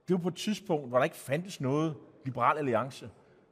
Det 0.08 0.14
var 0.14 0.18
på 0.18 0.28
et 0.28 0.36
tidspunkt, 0.36 0.90
hvor 0.90 0.98
der 0.98 1.04
ikke 1.04 1.16
fandtes 1.16 1.62
noget 1.62 1.96
liberal 2.26 2.58
alliance. 2.58 3.10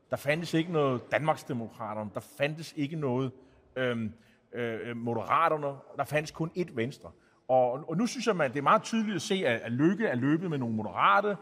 Der 0.09 0.15
fandtes 0.15 0.53
ikke 0.53 0.71
noget 0.71 1.11
Danmarksdemokraterne. 1.11 2.09
Der 2.13 2.19
fandtes 2.37 2.73
ikke 2.77 2.95
noget 2.95 3.31
øhm, 3.75 4.13
øh, 4.53 4.97
Moderaterne. 4.97 5.77
Der 5.97 6.03
fandtes 6.03 6.31
kun 6.31 6.51
ét 6.57 6.75
Venstre. 6.75 7.11
Og, 7.47 7.89
og 7.89 7.97
nu 7.97 8.05
synes 8.05 8.27
jeg, 8.27 8.39
at 8.41 8.53
det 8.53 8.59
er 8.59 8.63
meget 8.63 8.83
tydeligt 8.83 9.15
at 9.15 9.21
se, 9.21 9.35
at, 9.35 9.61
at 9.61 9.71
Lykke 9.71 10.07
er 10.07 10.15
løbet 10.15 10.49
med 10.49 10.57
nogle 10.57 10.75
moderate 10.75 11.37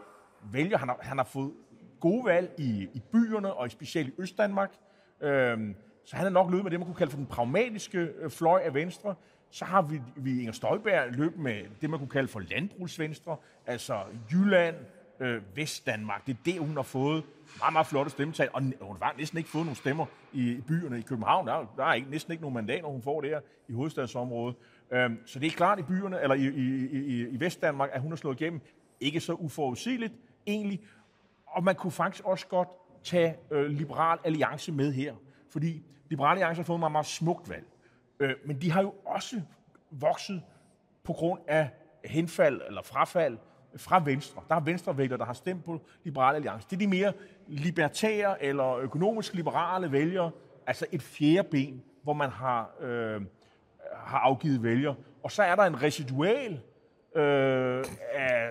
vælger. 0.52 0.78
Han 0.78 0.88
har, 0.88 0.98
han 1.00 1.18
har 1.18 1.24
fået 1.24 1.52
gode 2.00 2.24
valg 2.24 2.54
i, 2.58 2.88
i 2.94 3.02
byerne, 3.12 3.52
og 3.52 3.70
specielt 3.70 4.08
i 4.08 4.12
Østdanmark. 4.18 4.72
Øhm, 5.20 5.74
så 6.04 6.16
han 6.16 6.26
er 6.26 6.30
nok 6.30 6.50
løbet 6.50 6.64
med 6.64 6.70
det, 6.70 6.80
man 6.80 6.86
kunne 6.86 6.96
kalde 6.96 7.10
for 7.10 7.16
den 7.16 7.26
pragmatiske 7.26 7.98
øh, 7.98 8.30
fløj 8.30 8.60
af 8.64 8.74
Venstre. 8.74 9.14
Så 9.50 9.64
har 9.64 9.82
vi, 9.82 10.00
vi 10.16 10.38
Inger 10.38 10.52
Støjberg 10.52 11.10
løbet 11.10 11.38
med 11.38 11.62
det, 11.80 11.90
man 11.90 11.98
kunne 11.98 12.08
kalde 12.08 12.28
for 12.28 12.40
landbrugsvenstre, 12.40 13.36
altså 13.66 14.02
Jylland, 14.32 14.76
øh, 15.20 15.42
Vestdanmark. 15.56 16.26
Det 16.26 16.32
er 16.32 16.38
det, 16.44 16.58
hun 16.58 16.76
har 16.76 16.82
fået 16.82 17.24
meget, 17.58 17.72
meget 17.72 17.86
flotte 17.86 18.10
stemmetal, 18.10 18.48
og 18.52 18.62
hun 18.80 18.96
har 19.02 19.14
næsten 19.18 19.38
ikke 19.38 19.50
fået 19.50 19.64
nogen 19.64 19.76
stemmer 19.76 20.06
i, 20.32 20.60
byerne 20.66 20.98
i 20.98 21.02
København. 21.02 21.46
Der, 21.46 21.52
er, 21.52 21.66
der 21.76 21.84
er 21.84 21.94
ikke, 21.94 22.10
næsten 22.10 22.32
ikke 22.32 22.42
nogen 22.42 22.54
mandater, 22.54 22.86
hun 22.86 23.02
får 23.02 23.20
der 23.20 23.40
i 23.68 23.72
hovedstadsområdet. 23.72 24.56
Øhm, 24.90 25.26
så 25.26 25.38
det 25.38 25.46
er 25.46 25.50
klart 25.50 25.78
i 25.78 25.82
byerne, 25.82 26.20
eller 26.22 26.34
i, 26.34 26.48
i, 26.48 26.86
i, 26.86 27.28
i 27.28 27.40
Vestdanmark, 27.40 27.90
at 27.92 28.00
hun 28.00 28.10
har 28.10 28.16
slået 28.16 28.40
igennem. 28.40 28.60
Ikke 29.00 29.20
så 29.20 29.32
uforudsigeligt, 29.32 30.12
egentlig. 30.46 30.80
Og 31.46 31.64
man 31.64 31.74
kunne 31.74 31.90
faktisk 31.90 32.24
også 32.24 32.46
godt 32.46 32.68
tage 33.04 33.36
øh, 33.50 33.66
Liberal 33.66 34.18
Alliance 34.24 34.72
med 34.72 34.92
her, 34.92 35.14
fordi 35.50 35.82
Liberal 36.08 36.30
Alliance 36.30 36.58
har 36.58 36.64
fået 36.64 36.80
meget, 36.80 36.92
meget 36.92 37.06
smukt 37.06 37.50
valg. 37.50 37.64
Øh, 38.20 38.34
men 38.44 38.60
de 38.60 38.70
har 38.70 38.82
jo 38.82 38.94
også 39.04 39.40
vokset 39.90 40.42
på 41.04 41.12
grund 41.12 41.40
af 41.48 41.70
henfald 42.04 42.60
eller 42.66 42.82
frafald 42.82 43.38
fra 43.76 44.02
Venstre. 44.04 44.42
Der 44.48 44.54
er 44.54 44.60
venstrevælgere, 44.60 45.18
der 45.18 45.24
har 45.24 45.32
stemt 45.32 45.64
på 45.64 45.80
Liberale 46.04 46.36
Alliance. 46.36 46.66
Det 46.70 46.76
er 46.76 46.80
de 46.80 46.86
mere 46.86 47.12
libertære 47.48 48.42
eller 48.42 48.76
økonomisk 48.76 49.34
liberale 49.34 49.92
vælgere, 49.92 50.30
altså 50.66 50.86
et 50.92 51.02
fjerde 51.02 51.48
ben, 51.50 51.82
hvor 52.02 52.12
man 52.12 52.30
har, 52.30 52.70
øh, 52.80 53.20
har 53.94 54.18
afgivet 54.18 54.62
vælger. 54.62 54.94
Og 55.22 55.32
så 55.32 55.42
er 55.42 55.54
der 55.54 55.62
en 55.62 55.82
residual 55.82 56.60
øh, 57.16 57.84
af 58.12 58.50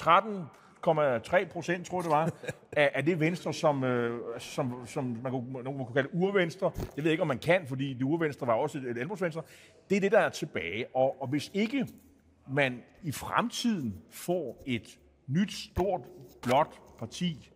13,3 0.00 1.52
procent, 1.52 1.86
tror 1.86 1.98
jeg 1.98 2.04
det 2.04 2.10
var, 2.10 2.30
af, 2.72 2.90
af 2.94 3.04
det 3.04 3.20
venstre, 3.20 3.54
som, 3.54 3.84
øh, 3.84 4.20
som, 4.38 4.86
som 4.86 5.04
man, 5.22 5.32
kunne, 5.32 5.52
man 5.52 5.64
kunne 5.64 5.94
kalde 5.94 6.14
urvenstre. 6.14 6.70
Det 6.76 6.96
ved 6.96 7.04
jeg 7.04 7.12
ikke, 7.12 7.22
om 7.22 7.28
man 7.28 7.38
kan, 7.38 7.66
fordi 7.66 7.94
det 7.94 8.02
urvenstre 8.02 8.46
var 8.46 8.54
også 8.54 8.78
et, 8.78 8.84
et 8.84 8.96
Det 9.90 9.96
er 9.96 10.00
det, 10.00 10.12
der 10.12 10.18
er 10.18 10.28
tilbage. 10.28 10.86
Og, 10.94 11.22
og 11.22 11.28
hvis 11.28 11.50
ikke 11.54 11.86
man 12.50 12.82
i 13.02 13.12
fremtiden 13.12 13.94
får 14.10 14.62
et 14.66 14.98
nyt, 15.26 15.52
stort, 15.52 16.00
blåt 16.42 16.80
parti, 16.98 17.50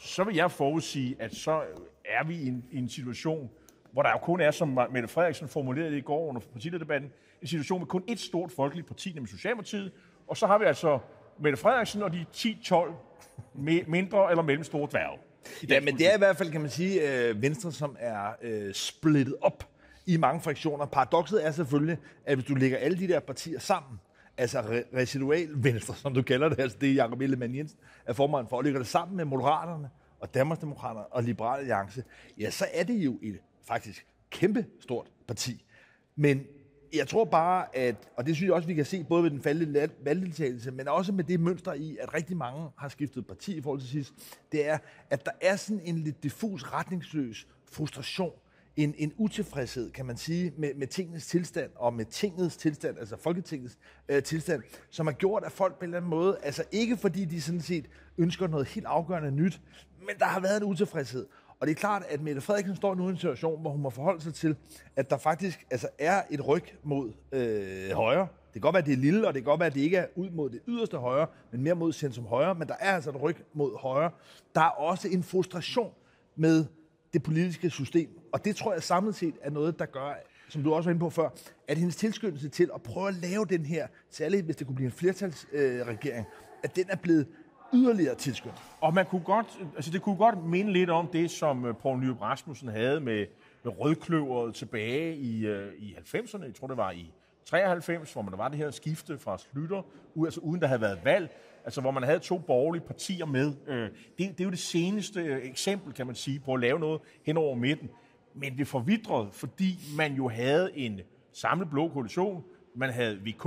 så 0.00 0.24
vil 0.24 0.34
jeg 0.36 0.50
forudsige, 0.50 1.16
at 1.18 1.34
så 1.34 1.62
er 2.04 2.24
vi 2.24 2.36
i 2.36 2.48
en, 2.48 2.64
i 2.70 2.78
en 2.78 2.88
situation, 2.88 3.50
hvor 3.92 4.02
der 4.02 4.10
jo 4.10 4.18
kun 4.18 4.40
er, 4.40 4.50
som 4.50 4.68
Mette 4.68 5.08
Frederiksen 5.08 5.48
formulerede 5.48 5.90
det 5.90 5.96
i 5.98 6.00
går 6.00 6.28
under 6.28 6.40
partilederdebatten, 6.52 7.10
en 7.42 7.48
situation 7.48 7.80
med 7.80 7.86
kun 7.86 8.04
et 8.08 8.20
stort 8.20 8.52
folkeligt 8.52 8.86
parti, 8.86 9.12
nemlig 9.12 9.30
Socialdemokratiet, 9.30 9.92
og 10.26 10.36
så 10.36 10.46
har 10.46 10.58
vi 10.58 10.64
altså 10.64 10.98
Mette 11.38 11.58
Frederiksen 11.58 12.02
og 12.02 12.12
de 12.12 12.26
10-12 12.36 12.92
mindre 13.86 14.30
eller 14.30 14.42
mellemstore 14.42 14.88
dværge. 14.90 15.18
Ja, 15.68 15.80
men 15.80 15.98
det 15.98 16.10
er 16.10 16.14
i 16.14 16.18
hvert 16.18 16.36
fald, 16.36 16.50
kan 16.50 16.60
man 16.60 16.70
sige, 16.70 17.28
øh, 17.28 17.42
Venstre, 17.42 17.72
som 17.72 17.96
er 18.00 18.32
øh, 18.42 18.74
splittet 18.74 19.36
op 19.40 19.68
i 20.06 20.16
mange 20.16 20.40
fraktioner. 20.40 20.86
Paradoxet 20.86 21.46
er 21.46 21.50
selvfølgelig, 21.50 21.98
at 22.26 22.36
hvis 22.36 22.46
du 22.46 22.54
lægger 22.54 22.78
alle 22.78 22.98
de 22.98 23.08
der 23.08 23.20
partier 23.20 23.58
sammen, 23.58 24.00
altså 24.36 24.60
re- 24.60 24.96
residual 24.96 25.48
venstre, 25.54 25.94
som 25.94 26.14
du 26.14 26.22
kalder 26.22 26.48
det, 26.48 26.60
altså 26.60 26.78
det 26.80 26.96
Jacob 26.96 27.20
Ellemann 27.20 27.54
Jensen 27.54 27.78
er 28.06 28.12
formand 28.12 28.48
for, 28.48 28.56
og 28.56 28.62
ligger 28.62 28.80
det 28.80 28.88
sammen 28.88 29.16
med 29.16 29.24
Moderaterne 29.24 29.90
og 30.20 30.34
Danmarksdemokraterne 30.34 31.06
og 31.06 31.22
Liberale 31.22 31.58
Alliance, 31.58 32.04
ja, 32.38 32.50
så 32.50 32.66
er 32.72 32.84
det 32.84 32.94
jo 32.94 33.18
et 33.22 33.38
faktisk 33.68 34.06
kæmpe 34.30 34.66
stort 34.80 35.06
parti. 35.26 35.64
Men 36.16 36.46
jeg 36.94 37.08
tror 37.08 37.24
bare, 37.24 37.76
at, 37.76 37.96
og 38.16 38.26
det 38.26 38.36
synes 38.36 38.46
jeg 38.46 38.54
også, 38.54 38.68
vi 38.68 38.74
kan 38.74 38.84
se 38.84 39.04
både 39.04 39.22
ved 39.22 39.30
den 39.30 39.42
faldende 39.42 39.88
valgdeltagelse, 40.04 40.70
men 40.70 40.88
også 40.88 41.12
med 41.12 41.24
det 41.24 41.40
mønster 41.40 41.72
i, 41.72 41.96
at 42.00 42.14
rigtig 42.14 42.36
mange 42.36 42.68
har 42.76 42.88
skiftet 42.88 43.26
parti 43.26 43.56
i 43.56 43.60
forhold 43.60 43.80
til 43.80 43.88
sidst, 43.88 44.12
det 44.52 44.68
er, 44.68 44.78
at 45.10 45.26
der 45.26 45.32
er 45.40 45.56
sådan 45.56 45.82
en 45.84 45.98
lidt 45.98 46.22
diffus, 46.22 46.62
retningsløs 46.62 47.46
frustration, 47.72 48.32
en, 48.76 48.94
en 48.98 49.12
utilfredshed, 49.16 49.90
kan 49.90 50.06
man 50.06 50.16
sige, 50.16 50.52
med, 50.58 50.74
med 50.74 50.86
tingens 50.86 51.26
tilstand, 51.26 51.70
og 51.76 51.94
med 51.94 52.04
tingets 52.04 52.56
tilstand, 52.56 52.98
altså 52.98 53.16
Folketingets 53.16 53.78
øh, 54.08 54.22
tilstand, 54.22 54.62
som 54.90 55.06
har 55.06 55.14
gjort, 55.14 55.44
at 55.44 55.52
folk 55.52 55.78
på 55.78 55.80
en 55.80 55.84
eller 55.84 55.96
anden 55.96 56.10
måde, 56.10 56.38
altså 56.42 56.64
ikke 56.72 56.96
fordi 56.96 57.24
de 57.24 57.40
sådan 57.40 57.60
set 57.60 57.86
ønsker 58.18 58.46
noget 58.46 58.68
helt 58.68 58.86
afgørende 58.86 59.30
nyt, 59.30 59.60
men 59.98 60.18
der 60.18 60.24
har 60.24 60.40
været 60.40 60.56
en 60.56 60.64
utilfredshed. 60.64 61.26
Og 61.60 61.66
det 61.66 61.70
er 61.70 61.80
klart, 61.80 62.02
at 62.08 62.20
Mette 62.20 62.40
Frederiksen 62.40 62.76
står 62.76 62.94
nu 62.94 63.06
i 63.06 63.10
en 63.10 63.16
situation, 63.16 63.60
hvor 63.60 63.70
hun 63.70 63.80
må 63.80 63.90
forholde 63.90 64.20
sig 64.22 64.34
til, 64.34 64.56
at 64.96 65.10
der 65.10 65.16
faktisk 65.16 65.66
altså, 65.70 65.88
er 65.98 66.22
et 66.30 66.48
ryg 66.48 66.64
mod 66.82 67.12
øh, 67.32 67.90
højre. 67.90 68.20
Det 68.20 68.52
kan 68.52 68.60
godt 68.60 68.74
være, 68.74 68.82
at 68.82 68.86
det 68.86 68.92
er 68.92 68.96
lille, 68.96 69.28
og 69.28 69.34
det 69.34 69.42
kan 69.42 69.50
godt 69.50 69.60
være, 69.60 69.66
at 69.66 69.74
det 69.74 69.80
ikke 69.80 69.96
er 69.96 70.06
ud 70.16 70.30
mod 70.30 70.50
det 70.50 70.60
yderste 70.68 70.96
højre, 70.96 71.26
men 71.52 71.62
mere 71.62 71.74
mod 71.74 71.92
centrum 71.92 72.26
højre. 72.26 72.54
Men 72.54 72.68
der 72.68 72.74
er 72.80 72.94
altså 72.94 73.10
et 73.10 73.22
ryg 73.22 73.36
mod 73.52 73.78
højre. 73.78 74.10
Der 74.54 74.60
er 74.60 74.68
også 74.68 75.08
en 75.08 75.22
frustration 75.22 75.92
med 76.36 76.64
det 77.12 77.22
politiske 77.22 77.70
system. 77.70 78.08
Og 78.34 78.44
det 78.44 78.56
tror 78.56 78.72
jeg 78.72 78.82
samlet 78.82 79.14
set 79.14 79.34
er 79.42 79.50
noget, 79.50 79.78
der 79.78 79.86
gør, 79.86 80.14
som 80.48 80.62
du 80.62 80.74
også 80.74 80.88
var 80.88 80.90
inde 80.90 81.00
på 81.00 81.10
før, 81.10 81.28
at 81.68 81.78
hendes 81.78 81.96
tilskyndelse 81.96 82.48
til 82.48 82.70
at 82.74 82.82
prøve 82.82 83.08
at 83.08 83.14
lave 83.14 83.44
den 83.44 83.66
her, 83.66 83.86
særligt 84.10 84.44
hvis 84.44 84.56
det 84.56 84.66
kunne 84.66 84.76
blive 84.76 84.86
en 84.86 84.92
flertalsregering, 84.92 86.26
øh, 86.26 86.62
at 86.62 86.76
den 86.76 86.84
er 86.88 86.96
blevet 86.96 87.26
yderligere 87.74 88.14
tilskyndt. 88.14 88.54
Og 88.80 88.94
man 88.94 89.06
kunne 89.06 89.24
godt, 89.24 89.46
altså 89.76 89.90
det 89.90 90.02
kunne 90.02 90.16
godt 90.16 90.44
minde 90.44 90.72
lidt 90.72 90.90
om 90.90 91.06
det, 91.06 91.30
som 91.30 91.64
øh, 91.64 91.74
Poul 91.76 91.98
Nyrup 91.98 92.20
Rasmussen 92.20 92.68
havde 92.68 93.00
med, 93.00 93.26
med 93.64 93.72
rødkløveret 93.80 94.54
tilbage 94.54 95.16
i, 95.16 95.46
øh, 95.46 95.72
i 95.78 95.96
90'erne. 95.98 96.44
Jeg 96.44 96.54
tror, 96.54 96.66
det 96.66 96.76
var 96.76 96.90
i 96.90 97.12
93, 97.44 98.12
hvor 98.12 98.22
man 98.22 98.30
der 98.30 98.36
var 98.36 98.48
det 98.48 98.58
her 98.58 98.70
skifte 98.70 99.18
fra 99.18 99.38
Slytter, 99.38 99.82
altså 100.24 100.40
uden 100.40 100.60
der 100.60 100.66
havde 100.66 100.80
været 100.80 100.98
valg, 101.04 101.36
altså 101.64 101.80
hvor 101.80 101.90
man 101.90 102.02
havde 102.02 102.18
to 102.18 102.38
borgerlige 102.38 102.82
partier 102.82 103.26
med. 103.26 103.52
Øh, 103.66 103.88
det, 103.90 103.92
det 104.18 104.40
er 104.40 104.44
jo 104.44 104.50
det 104.50 104.58
seneste 104.58 105.20
øh, 105.20 105.44
eksempel, 105.44 105.92
kan 105.92 106.06
man 106.06 106.14
sige, 106.14 106.40
på 106.40 106.54
at 106.54 106.60
lave 106.60 106.78
noget 106.78 107.00
hen 107.26 107.36
over 107.36 107.54
midten. 107.54 107.90
Men 108.34 108.58
det 108.58 108.66
forvidrede, 108.66 109.28
fordi 109.32 109.78
man 109.96 110.14
jo 110.14 110.28
havde 110.28 110.78
en 110.78 111.00
samlet 111.32 111.70
blå 111.70 111.88
koalition, 111.88 112.44
man 112.74 112.90
havde 112.90 113.16
VK, 113.16 113.42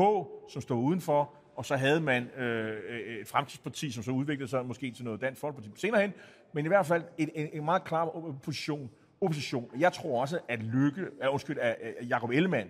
som 0.49 0.61
stod 0.61 0.83
udenfor, 0.83 1.33
og 1.55 1.65
så 1.65 1.75
havde 1.75 2.01
man 2.01 2.29
øh, 2.29 3.19
et 3.21 3.27
fremtidsparti, 3.27 3.91
som 3.91 4.03
så 4.03 4.11
udviklede 4.11 4.49
sig 4.49 4.65
måske 4.65 4.91
til 4.91 5.05
noget 5.05 5.21
dansk 5.21 5.41
folkeparti 5.41 5.69
senere 5.75 6.01
hen, 6.01 6.13
men 6.53 6.65
i 6.65 6.67
hvert 6.67 6.85
fald 6.85 7.03
en, 7.17 7.29
en, 7.35 7.49
en 7.53 7.65
meget 7.65 7.83
klar 7.83 8.35
position, 8.43 8.89
opposition. 9.21 9.69
Jeg 9.79 9.93
tror 9.93 10.21
også, 10.21 10.39
at 10.47 10.63
Lykke, 10.63 11.01
uh, 11.01 11.31
undskyld, 11.33 11.57
at 11.59 11.77
Jacob 12.09 12.29
Ellemann 12.29 12.69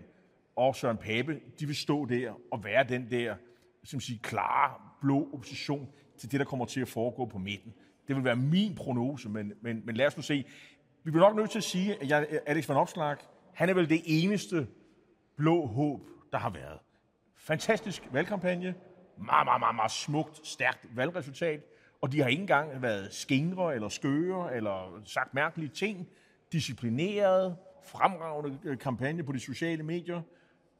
og 0.56 0.76
Søren 0.76 0.98
Pape, 0.98 1.40
de 1.60 1.66
vil 1.66 1.76
stå 1.76 2.06
der 2.06 2.32
og 2.52 2.64
være 2.64 2.84
den 2.84 3.12
der, 3.12 3.36
som 3.84 4.00
siger, 4.00 4.20
klare 4.24 4.74
blå 5.02 5.30
opposition 5.34 5.88
til 6.18 6.32
det, 6.32 6.40
der 6.40 6.46
kommer 6.46 6.66
til 6.66 6.82
at 6.82 6.88
foregå 6.88 7.26
på 7.26 7.38
midten. 7.38 7.74
Det 8.08 8.16
vil 8.16 8.24
være 8.24 8.36
min 8.36 8.76
prognose, 8.76 9.30
men, 9.30 9.54
men, 9.62 9.82
men 9.86 9.96
lad 9.96 10.08
os 10.08 10.18
nu 10.18 10.24
se. 10.24 10.46
Vi 11.08 11.12
bliver 11.12 11.28
nok 11.28 11.36
nødt 11.36 11.50
til 11.50 11.58
at 11.58 11.64
sige, 11.64 12.02
at 12.02 12.10
jeg, 12.10 12.28
Alex 12.46 12.70
van 12.70 12.78
Opslag, 12.78 13.18
han 13.54 13.70
er 13.70 13.74
vel 13.74 13.90
det 13.90 14.02
eneste 14.06 14.68
blå 15.36 15.66
håb, 15.66 16.02
der 16.32 16.38
har 16.38 16.50
været. 16.50 16.80
Fantastisk 17.36 18.08
valgkampagne. 18.12 18.76
Meget, 19.18 19.46
meget, 19.46 19.60
meget, 19.60 19.76
meget 19.76 19.92
smukt, 19.92 20.48
stærkt 20.48 20.88
valgresultat. 20.96 21.62
Og 22.02 22.12
de 22.12 22.22
har 22.22 22.28
ikke 22.28 22.42
engang 22.42 22.82
været 22.82 23.14
skingre 23.14 23.76
eller 23.76 23.90
skøre 23.90 24.56
eller 24.56 25.02
sagt 25.06 25.34
mærkelige 25.34 25.70
ting. 25.70 26.08
Disciplineret, 26.52 27.58
fremragende 27.86 28.60
øh, 28.64 28.78
kampagne 28.78 29.24
på 29.24 29.32
de 29.32 29.40
sociale 29.40 29.84
medier. 29.84 30.22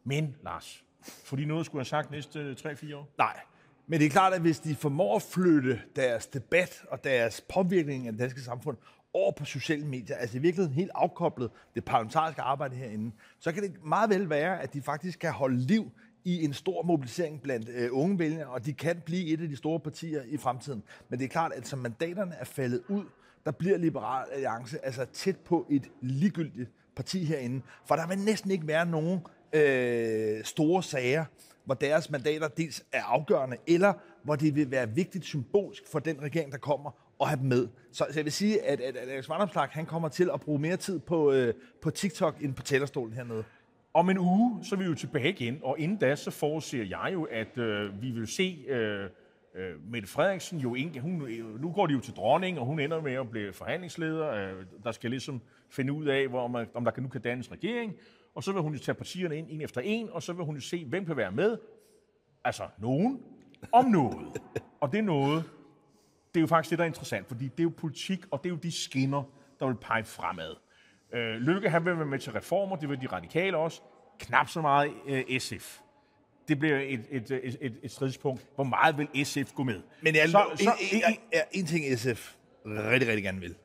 Men, 0.04 0.36
Lars, 0.44 0.84
fordi 1.02 1.46
noget 1.46 1.66
skulle 1.66 1.80
have 1.80 1.86
sagt 1.86 2.12
næste 2.12 2.40
øh, 2.40 2.56
3-4 2.60 2.96
år? 2.96 3.10
Nej, 3.18 3.40
men 3.88 4.00
det 4.00 4.06
er 4.06 4.10
klart, 4.10 4.34
at 4.34 4.42
hvis 4.42 4.60
de 4.60 4.76
formår 4.76 5.16
at 5.16 5.22
flytte 5.22 5.82
deres 5.96 6.28
debat 6.28 6.84
og 6.90 7.04
deres 7.04 7.42
påvirkning 7.42 8.08
af 8.08 8.14
det 8.14 8.20
danske 8.20 8.42
samfund 8.42 8.78
over 9.14 9.32
på 9.32 9.46
sociale 9.46 9.86
medier, 9.86 10.16
altså 10.16 10.38
i 10.38 10.42
virkeligheden 10.42 10.76
helt 10.76 10.92
afkoblet 10.96 11.50
det 11.76 11.86
parlamentariske 11.86 12.42
arbejde 12.42 12.76
herinde, 12.76 13.12
så 13.40 13.52
kan 13.52 13.64
det 13.64 13.86
meget 13.86 14.10
vel 14.10 14.30
være, 14.30 14.62
at 14.62 14.74
de 14.74 14.82
faktisk 14.82 15.20
kan 15.20 15.32
holde 15.32 15.58
liv 15.58 15.92
i 16.24 16.44
en 16.44 16.54
stor 16.54 16.84
mobilisering 16.84 17.42
blandt 17.42 17.70
øh, 17.70 17.90
unge 17.92 18.20
vælgere, 18.20 18.48
og 18.48 18.66
de 18.66 18.74
kan 18.74 19.02
blive 19.06 19.28
et 19.28 19.42
af 19.42 19.50
de 19.50 19.56
store 19.56 19.80
partier 19.80 20.22
i 20.26 20.38
fremtiden. 20.38 20.84
Men 21.10 21.20
det 21.20 21.26
er 21.26 21.30
klart, 21.30 21.52
at 21.54 21.68
som 21.68 21.80
mandaterne 21.80 22.36
er 22.36 22.46
faldet 22.46 22.84
ud, 22.90 23.06
der 23.46 23.52
bliver 23.52 23.78
Liberal 23.78 24.26
Alliance 24.32 24.86
altså 24.86 25.06
tæt 25.06 25.38
på 25.38 25.66
et 25.70 25.92
ligegyldigt 26.02 26.72
parti 26.96 27.24
herinde. 27.24 27.62
For 27.86 27.96
der 27.96 28.08
vil 28.08 28.18
næsten 28.18 28.52
ikke 28.52 28.68
være 28.68 28.86
nogen 28.86 29.20
øh, 29.54 30.44
store 30.44 30.84
sager, 30.84 31.26
hvor 31.66 31.74
deres 31.74 32.10
mandater 32.10 32.48
dels 32.48 32.84
er 32.92 33.04
afgørende, 33.04 33.58
eller 33.68 33.94
hvor 34.24 34.36
det 34.36 34.56
vil 34.56 34.72
være 34.72 34.90
vigtigt 34.90 35.26
symbolsk 35.26 35.84
for 35.92 36.00
den 36.00 36.22
regering, 36.22 36.52
der 36.52 36.58
kommer, 36.58 36.92
at 37.22 37.28
have 37.28 37.40
dem 37.40 37.48
med. 37.48 37.68
Så, 37.92 38.06
så 38.10 38.20
jeg 38.20 38.26
vil 38.26 38.34
sige, 38.34 38.62
at, 38.62 38.82
at 38.82 38.98
Alex 38.98 39.30
Vandomslag, 39.30 39.68
han 39.72 39.86
kommer 39.86 40.10
til 40.10 40.30
at 40.34 40.42
bruge 40.42 40.60
mere 40.60 40.78
tid 40.78 41.00
på, 41.00 41.32
øh, 41.32 41.54
på 41.82 41.90
TikTok 41.90 42.36
end 42.42 42.54
på 42.54 42.64
talerstolen 42.64 43.14
hernede. 43.14 43.44
Om 43.94 44.10
en 44.10 44.18
uge, 44.18 44.66
så 44.66 44.76
er 44.76 44.80
vi 44.80 44.86
jo 44.86 44.96
tilbage 44.96 45.30
igen, 45.30 45.60
og 45.64 45.80
inden 45.80 45.98
da, 45.98 46.16
så 46.16 46.32
forudser 46.32 46.84
jeg 46.84 47.10
jo, 47.14 47.24
at 47.24 47.58
øh, 47.58 48.02
vi 48.02 48.12
vil 48.12 48.28
se 48.28 48.66
øh, 48.68 49.10
øh, 49.56 49.92
Mette 49.92 50.08
Frederiksen 50.08 50.60
jo 50.60 50.76
ikke, 50.76 51.00
hun, 51.00 51.22
øh, 51.22 51.62
nu 51.62 51.72
går 51.72 51.88
de 51.88 51.94
jo 51.94 52.00
til 52.00 52.14
dronning, 52.14 52.60
og 52.60 52.66
hun 52.66 52.80
ender 52.80 53.02
med 53.02 53.14
at 53.14 53.30
blive 53.30 53.54
forhandlingsleder, 53.54 54.30
øh, 54.30 54.66
der 54.84 54.92
skal 54.92 55.10
ligesom 55.10 55.42
finde 55.70 55.94
ud 55.94 56.06
af, 56.06 56.28
hvor 56.28 56.48
man, 56.48 56.68
om 56.74 56.84
der 56.84 56.92
kan, 56.92 57.04
nu 57.04 57.10
kan 57.10 57.22
dannes 57.22 57.52
regering, 57.52 57.94
og 58.36 58.44
så 58.44 58.52
vil 58.52 58.62
hun 58.62 58.74
jo 58.74 58.80
tage 58.80 58.96
partierne 58.96 59.38
ind, 59.38 59.48
en 59.50 59.62
efter 59.62 59.82
en, 59.82 60.10
og 60.12 60.24
så 60.24 60.34
vil 60.34 60.46
hun 60.46 60.56
jo 60.56 60.62
se, 60.62 60.86
hvem 60.86 61.06
kan 61.06 61.18
være 61.18 61.32
med. 61.32 61.58
Altså, 62.44 62.64
nogen 62.80 63.22
om 63.72 63.86
noget. 63.86 64.42
Og 64.82 64.92
det 64.92 64.98
er 64.98 65.04
noget, 65.04 65.44
det 66.38 66.42
er 66.42 66.44
jo 66.44 66.48
faktisk 66.48 66.70
det, 66.70 66.78
der 66.80 66.84
er 66.84 66.88
interessant, 66.88 67.28
fordi 67.28 67.44
det 67.44 67.60
er 67.60 67.64
jo 67.64 67.74
politik, 67.78 68.20
og 68.32 68.44
det 68.44 68.50
er 68.50 68.54
jo 68.54 68.60
de 68.64 68.72
skinner, 68.72 69.24
der 69.60 69.66
vil 69.66 69.76
pege 69.76 70.04
fremad. 70.04 70.56
Øh, 71.14 71.36
Lykke 71.36 71.70
han 71.70 71.86
vil 71.86 71.98
være 71.98 72.06
med 72.06 72.20
til 72.20 72.32
reformer, 72.32 72.76
det 72.76 72.90
vil 72.90 73.02
de 73.02 73.08
radikale 73.08 73.58
også. 73.58 73.82
Knap 74.20 74.50
så 74.50 74.62
meget 74.62 74.92
øh, 75.08 75.40
SF. 75.40 75.80
Det 76.48 76.60
bliver 76.60 76.80
et, 76.80 77.06
et, 77.10 77.32
et, 77.32 77.58
et, 77.62 77.80
et 77.84 77.92
stridspunkt. 77.92 78.46
Hvor 78.56 78.64
meget 78.64 78.98
vil 78.98 79.26
SF 79.26 79.54
gå 79.54 79.64
med? 79.64 79.82
Men 80.02 80.16
jeg, 80.16 80.30
så, 80.30 80.46
så, 80.56 80.72
en, 80.92 80.98
en, 80.98 81.18
en, 81.34 81.40
en 81.52 81.66
ting 81.66 82.00
SF 82.00 82.36
rigtig, 82.66 83.10
rigtig 83.10 83.24
gerne 83.24 83.42
vil, 83.42 83.56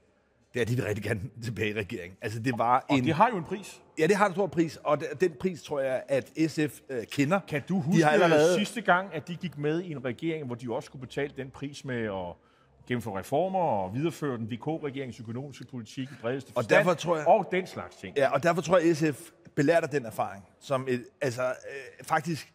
det 0.55 0.61
er, 0.61 0.65
de 0.65 0.77
vil 0.77 0.85
rigtig 0.85 1.05
gerne 1.05 1.21
tilbage 1.45 1.71
i 1.71 1.75
regeringen. 1.75 2.19
Altså, 2.23 2.39
det 2.39 2.59
var 2.59 2.87
og 2.89 2.97
en... 2.97 3.05
det 3.05 3.15
har 3.15 3.29
jo 3.29 3.37
en 3.37 3.45
pris. 3.45 3.83
Ja, 3.99 4.07
det 4.07 4.17
har 4.17 4.27
en 4.27 4.33
stor 4.33 4.47
pris, 4.47 4.77
og 4.77 5.03
den 5.21 5.33
pris 5.41 5.63
tror 5.63 5.81
jeg, 5.81 6.03
at 6.09 6.31
SF 6.49 6.81
øh, 6.91 7.05
kender. 7.07 7.41
Kan 7.49 7.63
du 7.69 7.81
huske 7.81 7.99
de 7.99 8.05
har 8.05 8.11
allerede... 8.11 8.55
sidste 8.55 8.81
gang, 8.81 9.15
at 9.15 9.29
de 9.29 9.37
gik 9.37 9.59
med 9.59 9.83
i 9.83 9.91
en 9.91 10.05
regering, 10.05 10.47
hvor 10.47 10.55
de 10.55 10.73
også 10.73 10.87
skulle 10.87 11.07
betale 11.07 11.33
den 11.37 11.51
pris 11.51 11.85
med 11.85 12.05
at 12.05 12.37
gennemføre 12.87 13.19
reformer 13.19 13.61
og 13.61 13.95
videreføre 13.95 14.39
den 14.39 14.51
VK-regeringens 14.51 15.21
økonomiske 15.21 15.65
politik 15.65 16.09
i 16.11 16.15
bredeste 16.21 16.53
forstand, 16.53 16.79
og, 16.79 16.85
derfor 16.85 16.95
tror 16.95 17.17
jeg, 17.17 17.27
og 17.27 17.49
den 17.53 17.67
slags 17.67 17.97
ting. 17.97 18.17
Ja, 18.17 18.33
og 18.33 18.43
derfor 18.43 18.63
tror 18.63 18.79
jeg, 18.79 18.97
SF 18.97 19.31
belært 19.55 19.83
af 19.83 19.89
den 19.89 20.07
erfaring, 20.07 20.45
som 20.61 20.87
et, 20.89 21.05
altså, 21.21 21.43
øh, 21.43 22.05
faktisk 22.05 22.53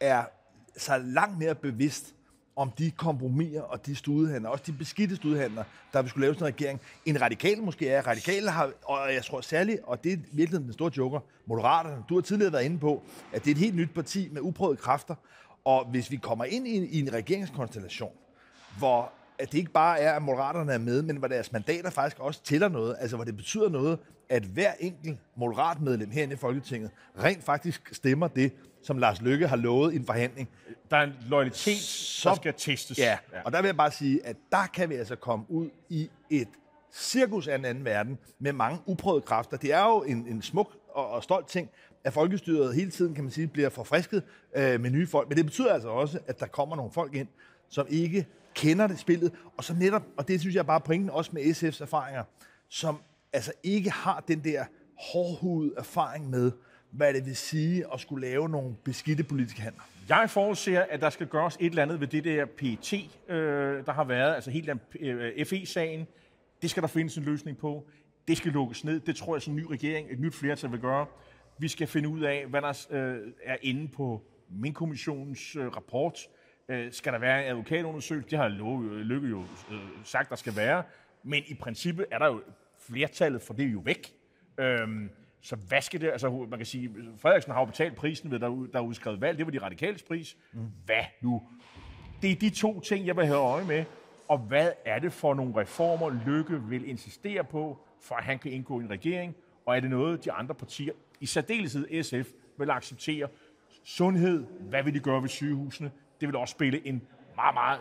er 0.00 0.24
så 0.76 0.98
langt 0.98 1.38
mere 1.38 1.54
bevidst 1.54 2.14
om 2.56 2.70
de 2.78 2.90
kompromiser 2.90 3.62
og 3.62 3.86
de 3.86 3.96
studehandler, 3.96 4.50
også 4.50 4.64
de 4.66 4.72
beskidte 4.72 5.16
studehandler, 5.16 5.64
der 5.92 6.02
vi 6.02 6.08
skulle 6.08 6.26
lave 6.26 6.34
sådan 6.34 6.46
en 6.46 6.54
regering, 6.54 6.80
en 7.06 7.20
radikal 7.20 7.62
måske 7.62 7.88
er. 7.88 8.06
Radikale 8.06 8.50
har, 8.50 8.72
og 8.84 9.14
jeg 9.14 9.24
tror 9.24 9.40
særligt, 9.40 9.80
og 9.84 10.04
det 10.04 10.12
er 10.12 10.16
virkelig 10.32 10.60
den 10.60 10.72
store 10.72 10.90
joker, 10.96 11.20
Moderaterne, 11.46 12.02
du 12.08 12.14
har 12.14 12.22
tidligere 12.22 12.52
været 12.52 12.64
inde 12.64 12.78
på, 12.78 13.02
at 13.32 13.44
det 13.44 13.50
er 13.50 13.54
et 13.54 13.60
helt 13.60 13.76
nyt 13.76 13.94
parti 13.94 14.28
med 14.32 14.40
uprøvede 14.42 14.76
kræfter, 14.76 15.14
og 15.64 15.84
hvis 15.84 16.10
vi 16.10 16.16
kommer 16.16 16.44
ind 16.44 16.68
i 16.68 16.76
en, 16.76 16.84
i 16.84 17.00
en 17.00 17.12
regeringskonstellation, 17.12 18.12
hvor 18.78 19.12
at 19.38 19.52
det 19.52 19.58
ikke 19.58 19.70
bare 19.70 20.00
er, 20.00 20.12
at 20.12 20.22
Moderaterne 20.22 20.72
er 20.72 20.78
med, 20.78 21.02
men 21.02 21.16
hvor 21.16 21.28
deres 21.28 21.52
mandater 21.52 21.90
faktisk 21.90 22.20
også 22.20 22.42
tæller 22.42 22.68
noget, 22.68 22.96
altså 23.00 23.16
hvor 23.16 23.24
det 23.24 23.36
betyder 23.36 23.68
noget, 23.68 23.98
at 24.28 24.42
hver 24.42 24.72
enkelt 24.80 25.18
moderat 25.36 25.80
medlem 25.80 26.10
herinde 26.10 26.34
i 26.34 26.36
Folketinget 26.36 26.90
rent 27.22 27.44
faktisk 27.44 27.94
stemmer 27.94 28.28
det, 28.28 28.52
som 28.82 28.98
Lars 28.98 29.20
Løkke 29.20 29.48
har 29.48 29.56
lovet 29.56 29.92
i 29.92 29.96
en 29.96 30.06
forhandling. 30.06 30.48
Der 30.90 30.96
er 30.96 31.02
en 31.02 31.12
loyalitet, 31.28 32.20
der 32.24 32.34
skal 32.34 32.54
testes. 32.56 32.98
Ja, 32.98 33.18
og 33.44 33.52
der 33.52 33.62
vil 33.62 33.68
jeg 33.68 33.76
bare 33.76 33.90
sige, 33.90 34.26
at 34.26 34.36
der 34.52 34.66
kan 34.74 34.88
vi 34.88 34.94
altså 34.94 35.16
komme 35.16 35.44
ud 35.48 35.70
i 35.88 36.10
et 36.30 36.48
cirkus 36.92 37.48
af 37.48 37.54
en 37.54 37.64
anden 37.64 37.84
verden 37.84 38.18
med 38.38 38.52
mange 38.52 38.78
uprøvede 38.86 39.20
kræfter. 39.20 39.56
Det 39.56 39.72
er 39.72 39.84
jo 39.84 40.02
en, 40.02 40.26
en 40.28 40.42
smuk 40.42 40.76
og, 40.88 41.10
og 41.10 41.22
stolt 41.22 41.48
ting, 41.48 41.70
at 42.04 42.12
folkestyret 42.12 42.74
hele 42.74 42.90
tiden, 42.90 43.14
kan 43.14 43.24
man 43.24 43.30
sige, 43.30 43.46
bliver 43.46 43.68
forfrisket 43.68 44.22
øh, 44.56 44.80
med 44.80 44.90
nye 44.90 45.06
folk. 45.06 45.28
Men 45.28 45.36
det 45.36 45.44
betyder 45.44 45.72
altså 45.72 45.88
også, 45.88 46.18
at 46.26 46.40
der 46.40 46.46
kommer 46.46 46.76
nogle 46.76 46.92
folk 46.92 47.14
ind, 47.14 47.28
som 47.68 47.86
ikke 47.90 48.26
kender 48.56 48.86
det 48.86 48.98
spillet, 48.98 49.32
og 49.56 49.64
så 49.64 49.74
netop, 49.74 50.02
og 50.16 50.28
det 50.28 50.40
synes 50.40 50.56
jeg 50.56 50.66
bare 50.66 50.80
pointen 50.80 51.10
også 51.10 51.30
med 51.34 51.42
SF's 51.42 51.82
erfaringer, 51.82 52.24
som 52.68 52.98
altså 53.32 53.52
ikke 53.62 53.90
har 53.90 54.24
den 54.28 54.44
der 54.44 54.64
hårdhud 55.12 55.74
erfaring 55.76 56.30
med, 56.30 56.52
hvad 56.90 57.14
det 57.14 57.26
vil 57.26 57.36
sige 57.36 57.84
at 57.94 58.00
skulle 58.00 58.26
lave 58.26 58.48
nogle 58.48 58.76
beskidte 58.84 59.24
politiske 59.24 59.62
handler. 59.62 59.82
Jeg 60.08 60.30
forudser, 60.30 60.84
at 60.90 61.00
der 61.00 61.10
skal 61.10 61.26
gøres 61.26 61.56
et 61.60 61.66
eller 61.66 61.82
andet 61.82 62.00
ved 62.00 62.06
det 62.06 62.24
der 62.24 62.44
PT, 62.44 62.92
øh, 63.28 63.86
der 63.86 63.92
har 63.92 64.04
været, 64.04 64.34
altså 64.34 64.50
helt 64.50 64.66
den 64.66 64.80
øh, 65.00 65.46
FE-sagen. 65.46 66.06
Det 66.62 66.70
skal 66.70 66.82
der 66.82 66.86
findes 66.86 67.16
en 67.16 67.24
løsning 67.24 67.58
på. 67.58 67.86
Det 68.28 68.36
skal 68.36 68.52
lukkes 68.52 68.84
ned. 68.84 69.00
Det 69.00 69.16
tror 69.16 69.34
jeg, 69.34 69.42
som 69.42 69.52
en 69.52 69.56
ny 69.56 69.66
regering, 69.70 70.08
et 70.10 70.20
nyt 70.20 70.34
flertal 70.34 70.72
vil 70.72 70.80
gøre. 70.80 71.06
Vi 71.58 71.68
skal 71.68 71.86
finde 71.86 72.08
ud 72.08 72.20
af, 72.20 72.46
hvad 72.46 72.62
der 72.62 72.86
øh, 72.90 73.32
er 73.44 73.56
inde 73.62 73.88
på 73.88 74.22
min 74.50 74.72
kommissionens 74.72 75.56
øh, 75.56 75.66
rapport. 75.66 76.18
Øh, 76.68 76.92
skal 76.92 77.12
der 77.12 77.18
være 77.18 77.44
en 77.44 77.50
advokatundersøgelse? 77.50 78.30
Det 78.30 78.38
har 78.38 78.48
Lykke 79.02 79.28
jo 79.28 79.40
øh, 79.70 79.78
sagt, 80.04 80.30
der 80.30 80.36
skal 80.36 80.56
være. 80.56 80.82
Men 81.22 81.42
i 81.46 81.54
princippet 81.54 82.06
er 82.10 82.18
der 82.18 82.26
jo 82.26 82.42
flertallet 82.78 83.42
for 83.42 83.54
det 83.54 83.64
er 83.64 83.70
jo 83.70 83.78
væk. 83.84 84.14
Øhm, 84.58 85.10
så 85.40 85.56
hvad 85.56 85.80
skal 85.80 86.00
det? 86.00 86.10
Altså, 86.10 86.30
man 86.30 86.58
kan 86.58 86.66
sige, 86.66 86.90
Frederiksen 87.18 87.52
har 87.52 87.60
jo 87.60 87.64
betalt 87.64 87.94
prisen 87.94 88.30
ved, 88.30 88.38
der, 88.38 88.48
der 88.72 88.78
er 88.78 88.82
udskrevet 88.82 89.20
valg. 89.20 89.38
Det 89.38 89.46
var 89.46 89.52
de 89.52 89.58
radikales 89.58 90.02
pris. 90.02 90.36
Mm. 90.52 90.60
Hvad 90.84 91.04
nu? 91.20 91.42
Det 92.22 92.30
er 92.30 92.34
de 92.34 92.50
to 92.50 92.80
ting, 92.80 93.06
jeg 93.06 93.16
vil 93.16 93.26
have 93.26 93.38
øje 93.38 93.64
med. 93.64 93.84
Og 94.28 94.38
hvad 94.38 94.70
er 94.84 94.98
det 94.98 95.12
for 95.12 95.34
nogle 95.34 95.56
reformer, 95.56 96.20
Lykke 96.26 96.62
vil 96.62 96.88
insistere 96.88 97.44
på, 97.44 97.86
for 98.02 98.14
at 98.14 98.24
han 98.24 98.38
kan 98.38 98.52
indgå 98.52 98.80
i 98.80 98.82
en 98.82 98.90
regering? 98.90 99.34
Og 99.66 99.76
er 99.76 99.80
det 99.80 99.90
noget, 99.90 100.24
de 100.24 100.32
andre 100.32 100.54
partier, 100.54 100.92
i 101.20 101.26
særdeleshed 101.26 102.02
SF, 102.02 102.30
vil 102.58 102.70
acceptere? 102.70 103.28
Sundhed, 103.84 104.46
hvad 104.60 104.82
vil 104.82 104.94
de 104.94 105.00
gøre 105.00 105.22
ved 105.22 105.28
sygehusene? 105.28 105.90
Det 106.20 106.28
vil 106.28 106.36
også 106.36 106.52
spille 106.52 106.86
en 106.86 107.02
meget, 107.36 107.54
meget 107.54 107.80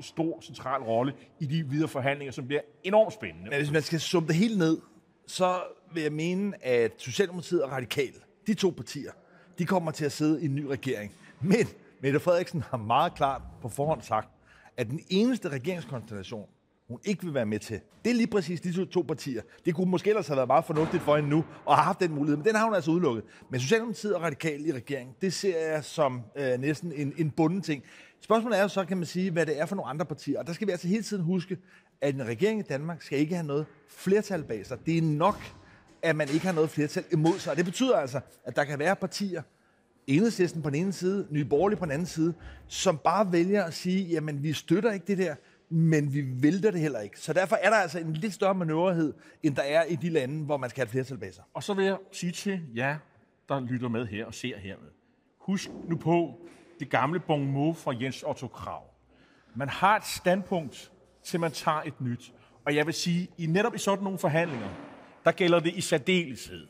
stor 0.00 0.40
central 0.40 0.82
rolle 0.82 1.14
i 1.40 1.46
de 1.46 1.68
videre 1.68 1.88
forhandlinger, 1.88 2.32
som 2.32 2.46
bliver 2.46 2.60
enormt 2.84 3.12
spændende. 3.12 3.50
Men 3.50 3.58
hvis 3.58 3.70
man 3.70 3.82
skal 3.82 4.00
summe 4.00 4.26
det 4.26 4.36
helt 4.36 4.58
ned, 4.58 4.78
så 5.26 5.62
vil 5.92 6.02
jeg 6.02 6.12
mene, 6.12 6.64
at 6.64 6.92
Socialdemokratiet 6.96 7.62
og 7.62 7.72
Radikal, 7.72 8.12
de 8.46 8.54
to 8.54 8.70
partier, 8.70 9.10
de 9.58 9.66
kommer 9.66 9.90
til 9.90 10.04
at 10.04 10.12
sidde 10.12 10.42
i 10.42 10.44
en 10.44 10.54
ny 10.54 10.64
regering. 10.64 11.12
Men 11.40 11.66
Mette 12.00 12.20
Frederiksen 12.20 12.62
har 12.62 12.76
meget 12.76 13.14
klart 13.14 13.42
på 13.62 13.68
forhånd 13.68 14.02
sagt, 14.02 14.28
at 14.76 14.86
den 14.86 15.00
eneste 15.08 15.48
regeringskonstellation, 15.48 16.48
hun 16.88 16.98
ikke 17.04 17.24
vil 17.24 17.34
være 17.34 17.46
med 17.46 17.58
til. 17.58 17.80
Det 18.04 18.10
er 18.10 18.14
lige 18.14 18.26
præcis 18.26 18.60
de 18.60 18.84
to, 18.84 19.02
partier. 19.02 19.42
Det 19.64 19.74
kunne 19.74 19.90
måske 19.90 20.10
ellers 20.10 20.26
have 20.26 20.36
været 20.36 20.46
meget 20.46 20.64
fornuftigt 20.64 21.02
for 21.02 21.16
hende 21.16 21.30
nu, 21.30 21.44
og 21.64 21.76
har 21.76 21.82
haft 21.82 22.00
den 22.00 22.14
mulighed, 22.14 22.36
men 22.36 22.46
den 22.46 22.54
har 22.54 22.64
hun 22.64 22.74
altså 22.74 22.90
udelukket. 22.90 23.24
Men 23.50 23.60
Socialdemokratiet 23.60 24.14
og 24.14 24.22
Radikal 24.22 24.66
i 24.66 24.72
regeringen, 24.72 25.16
det 25.20 25.32
ser 25.32 25.70
jeg 25.72 25.84
som 25.84 26.22
øh, 26.36 26.60
næsten 26.60 26.92
en, 26.92 27.12
en 27.16 27.30
bunden 27.30 27.62
ting. 27.62 27.82
Spørgsmålet 28.20 28.58
er 28.58 28.62
jo 28.62 28.68
så, 28.68 28.84
kan 28.84 28.96
man 28.96 29.06
sige, 29.06 29.30
hvad 29.30 29.46
det 29.46 29.60
er 29.60 29.66
for 29.66 29.76
nogle 29.76 29.90
andre 29.90 30.04
partier. 30.04 30.38
Og 30.38 30.46
der 30.46 30.52
skal 30.52 30.66
vi 30.66 30.72
altså 30.72 30.88
hele 30.88 31.02
tiden 31.02 31.22
huske, 31.22 31.58
at 32.00 32.14
en 32.14 32.26
regering 32.26 32.60
i 32.60 32.62
Danmark 32.62 33.02
skal 33.02 33.18
ikke 33.18 33.34
have 33.34 33.46
noget 33.46 33.66
flertal 33.88 34.44
bag 34.44 34.66
sig. 34.66 34.78
Det 34.86 34.98
er 34.98 35.02
nok, 35.02 35.38
at 36.02 36.16
man 36.16 36.28
ikke 36.28 36.46
har 36.46 36.52
noget 36.52 36.70
flertal 36.70 37.04
imod 37.12 37.38
sig. 37.38 37.50
Og 37.50 37.56
det 37.56 37.64
betyder 37.64 37.96
altså, 37.96 38.20
at 38.44 38.56
der 38.56 38.64
kan 38.64 38.78
være 38.78 38.96
partier, 38.96 39.42
enhedslisten 40.06 40.62
på 40.62 40.70
den 40.70 40.80
ene 40.80 40.92
side, 40.92 41.26
Nye 41.30 41.44
Borgerlige 41.44 41.78
på 41.78 41.84
den 41.84 41.92
anden 41.92 42.06
side, 42.06 42.34
som 42.66 42.98
bare 42.98 43.32
vælger 43.32 43.64
at 43.64 43.74
sige, 43.74 44.04
jamen 44.04 44.42
vi 44.42 44.52
støtter 44.52 44.92
ikke 44.92 45.06
det 45.06 45.18
der, 45.18 45.34
men 45.68 46.14
vi 46.14 46.24
vælter 46.42 46.70
det 46.70 46.80
heller 46.80 47.00
ikke. 47.00 47.20
Så 47.20 47.32
derfor 47.32 47.56
er 47.56 47.70
der 47.70 47.76
altså 47.76 47.98
en 47.98 48.12
lidt 48.12 48.34
større 48.34 48.54
manøvrighed, 48.54 49.14
end 49.42 49.56
der 49.56 49.62
er 49.62 49.84
i 49.84 49.96
de 49.96 50.08
lande, 50.08 50.44
hvor 50.44 50.56
man 50.56 50.70
skal 50.70 50.80
have 50.80 50.90
flertal 50.90 51.18
bag 51.18 51.34
sig. 51.34 51.44
Og 51.54 51.62
så 51.62 51.74
vil 51.74 51.84
jeg 51.84 51.98
sige 52.12 52.32
til 52.32 52.60
jer, 52.76 52.98
der 53.48 53.60
lytter 53.60 53.88
med 53.88 54.06
her 54.06 54.26
og 54.26 54.34
ser 54.34 54.58
hermed. 54.58 54.90
Husk 55.38 55.70
nu 55.88 55.96
på 55.96 56.46
det 56.80 56.90
gamle 56.90 57.20
bon 57.20 57.46
mot 57.46 57.76
fra 57.76 57.94
Jens 58.00 58.22
Otto 58.22 58.46
Krav. 58.46 58.82
Man 59.54 59.68
har 59.68 59.96
et 59.96 60.04
standpunkt, 60.04 60.92
til 61.22 61.40
man 61.40 61.52
tager 61.52 61.82
et 61.82 62.00
nyt. 62.00 62.34
Og 62.64 62.74
jeg 62.74 62.86
vil 62.86 62.94
sige, 62.94 63.28
i 63.38 63.46
netop 63.46 63.74
i 63.74 63.78
sådan 63.78 64.04
nogle 64.04 64.18
forhandlinger, 64.18 64.68
der 65.24 65.32
gælder 65.32 65.60
det 65.60 65.74
i 65.74 65.80
særdeleshed. 65.80 66.66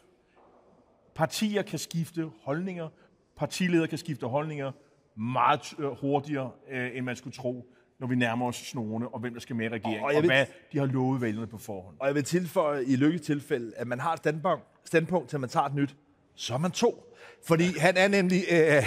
Partier 1.15 1.63
kan 1.63 1.79
skifte 1.79 2.31
holdninger, 2.43 2.89
partiledere 3.37 3.89
kan 3.89 3.99
skifte 3.99 4.27
holdninger 4.27 4.73
meget 5.17 5.75
øh, 5.79 5.87
hurtigere, 6.01 6.51
øh, 6.71 6.97
end 6.97 7.05
man 7.05 7.17
skulle 7.17 7.35
tro 7.35 7.73
når 7.99 8.07
vi 8.07 8.15
nærmer 8.15 8.47
os 8.47 8.57
snorene, 8.57 9.09
og 9.09 9.21
hvem 9.21 9.33
der 9.33 9.41
skal 9.41 9.57
med 9.57 9.67
i 9.67 9.69
regeringen, 9.69 10.05
og, 10.05 10.15
og, 10.15 10.23
vil, 10.23 10.31
hvad 10.31 10.47
de 10.73 10.79
har 10.79 10.87
lovet 10.87 11.21
vælgerne 11.21 11.47
på 11.47 11.59
forhånd. 11.59 11.97
Og 12.01 12.07
jeg 12.07 12.15
vil 12.15 12.25
tilføje 12.25 12.85
i 12.85 12.97
lykkes 12.97 13.21
tilfælde, 13.21 13.73
at 13.77 13.87
man 13.87 14.01
har 14.01 14.13
et 14.13 14.19
standpunkt, 14.19 14.65
standpunkt 14.85 15.29
til 15.29 15.41
man 15.41 15.49
tager 15.49 15.67
et 15.67 15.75
nyt, 15.75 15.97
så 16.35 16.55
er 16.55 16.59
man 16.59 16.71
to. 16.71 17.03
Fordi 17.45 17.79
han 17.79 17.97
er 17.97 18.09
nemlig 18.09 18.45
øh, 18.51 18.83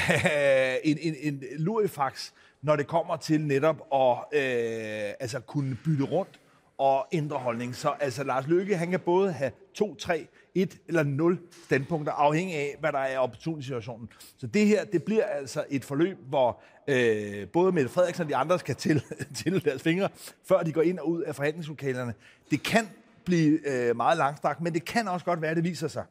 en, 0.91 0.98
en, 1.02 1.15
en 1.22 1.43
lurifax, 1.58 2.32
når 2.62 2.76
det 2.76 2.88
kommer 2.88 3.17
til 3.17 3.41
netop 3.41 3.88
at 3.93 4.39
øh, 4.39 5.13
altså 5.19 5.39
kunne 5.39 5.78
bytte 5.86 6.04
rundt 6.04 6.39
og 6.78 7.08
ændre 7.12 7.38
holdning. 7.38 7.76
Så 7.76 7.89
altså 8.00 8.24
Lars 8.24 8.48
Løkke, 8.48 8.78
han 8.78 8.89
kan 8.89 9.00
både 9.00 9.32
have 9.32 9.52
to, 9.74 9.95
tre, 9.95 10.28
et 10.62 10.78
eller 10.88 11.04
nul 11.04 11.39
standpunkter, 11.65 12.12
afhængig 12.12 12.56
af, 12.56 12.76
hvad 12.80 12.91
der 12.91 13.00
er 13.00 13.19
opportun 13.19 13.60
i 13.60 13.63
situationen. 13.63 14.10
Så 14.38 14.48
det 14.48 14.67
her, 14.67 14.86
det 14.86 15.04
bliver 15.04 15.24
altså 15.24 15.65
et 15.69 15.86
forløb, 15.86 16.17
hvor 16.30 16.62
øh, 16.88 17.48
både 17.48 17.72
Mette 17.72 17.89
Frederiksen 17.89 18.24
og 18.24 18.30
de 18.30 18.36
andre 18.36 18.60
skal 18.60 18.76
til, 18.76 19.04
til 19.43 19.65
deres 19.65 19.82
fingre, 19.82 20.10
før 20.45 20.63
de 20.63 20.72
går 20.72 20.82
ind 20.82 21.00
og 21.00 21.10
ud 21.10 21.22
af 21.22 21.36
forhandlingslokalerne. 21.36 22.13
Det 22.52 22.63
kan 22.63 22.88
blive 23.26 23.60
øh, 23.69 23.95
meget 23.95 24.17
langstrakt, 24.17 24.62
men 24.62 24.74
det 24.74 24.86
kan 24.86 25.08
også 25.08 25.26
godt 25.26 25.41
være, 25.41 25.52
at 25.52 25.58
det 25.58 25.63
viser 25.63 25.88
sig, 25.88 26.04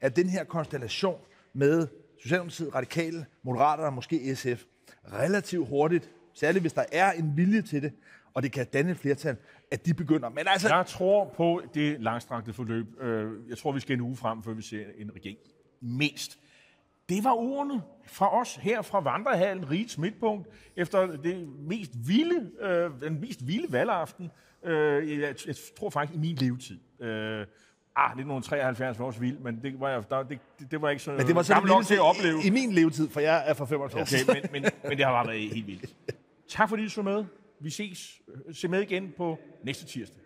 at 0.00 0.16
den 0.16 0.28
her 0.28 0.44
konstellation 0.44 1.18
med 1.52 1.86
Socialdemokratiet, 2.22 2.74
Radikale, 2.74 3.26
Moderaterne 3.42 3.86
og 3.86 3.92
måske 3.92 4.36
SF, 4.36 4.62
relativt 5.12 5.68
hurtigt, 5.68 6.10
særligt 6.34 6.62
hvis 6.62 6.72
der 6.72 6.84
er 6.92 7.12
en 7.12 7.36
vilje 7.36 7.62
til 7.62 7.82
det, 7.82 7.92
og 8.36 8.42
det 8.42 8.52
kan 8.52 8.66
danne 8.66 8.90
et 8.90 8.96
flertal, 8.96 9.36
at 9.70 9.86
de 9.86 9.94
begynder. 9.94 10.28
Men 10.28 10.44
altså... 10.46 10.74
Jeg 10.74 10.86
tror 10.86 11.34
på 11.36 11.62
det 11.74 12.00
langstrakte 12.00 12.52
forløb. 12.52 12.86
Øh, 13.00 13.32
jeg 13.48 13.58
tror, 13.58 13.72
vi 13.72 13.80
skal 13.80 13.94
en 13.94 14.00
uge 14.00 14.16
frem, 14.16 14.42
før 14.42 14.52
vi 14.52 14.62
ser 14.62 14.84
en 14.98 15.10
regering. 15.14 15.38
Mest. 15.80 16.38
Det 17.08 17.24
var 17.24 17.32
ordene 17.32 17.82
fra 18.06 18.40
os 18.40 18.56
her 18.56 18.82
fra 18.82 19.00
Vandrehallen, 19.00 19.70
Rigs 19.70 19.98
Midtpunkt, 19.98 20.48
efter 20.76 21.16
det 21.16 21.48
mest 21.58 21.90
vilde, 22.06 22.50
øh, 22.60 22.90
den 23.00 23.20
mest 23.20 23.46
vilde 23.46 23.72
valgaften, 23.72 24.30
øh, 24.64 25.20
jeg, 25.20 25.34
jeg 25.46 25.56
tror 25.78 25.90
faktisk 25.90 26.16
i 26.16 26.18
min 26.18 26.36
levetid. 26.36 26.78
Øh, 27.00 27.46
Ah, 27.98 28.10
1973 28.10 28.98
var 28.98 29.04
også 29.04 29.20
vildt, 29.20 29.44
men 29.44 29.60
det 29.62 29.80
var, 29.80 30.00
der, 30.00 30.22
det, 30.22 30.38
det 30.70 30.82
var 30.82 30.90
ikke 30.90 31.02
så, 31.02 31.10
men 31.10 31.26
det 31.26 31.34
var 31.34 31.42
så 31.42 31.54
gammel 31.54 31.72
nok 31.72 31.84
til 31.84 31.94
at 31.94 32.00
opleve. 32.00 32.42
I, 32.44 32.46
I 32.46 32.50
min 32.50 32.72
levetid, 32.72 33.08
for 33.08 33.20
jeg 33.20 33.44
er 33.46 33.54
fra 33.54 33.64
75. 33.64 34.28
Okay, 34.28 34.40
men, 34.40 34.48
men, 34.52 34.70
men 34.82 34.96
det 34.96 35.06
har 35.06 35.12
bare 35.12 35.26
været 35.26 35.50
helt 35.50 35.66
vildt. 35.66 35.94
Tak 36.48 36.68
fordi 36.68 36.84
du 36.84 36.90
så 36.90 37.02
med. 37.02 37.24
Vi 37.60 37.70
ses. 37.70 38.20
Øh, 38.28 38.54
se 38.54 38.68
med 38.68 38.82
igen 38.82 39.12
på 39.16 39.38
næste 39.64 39.86
tirsdag. 39.86 40.22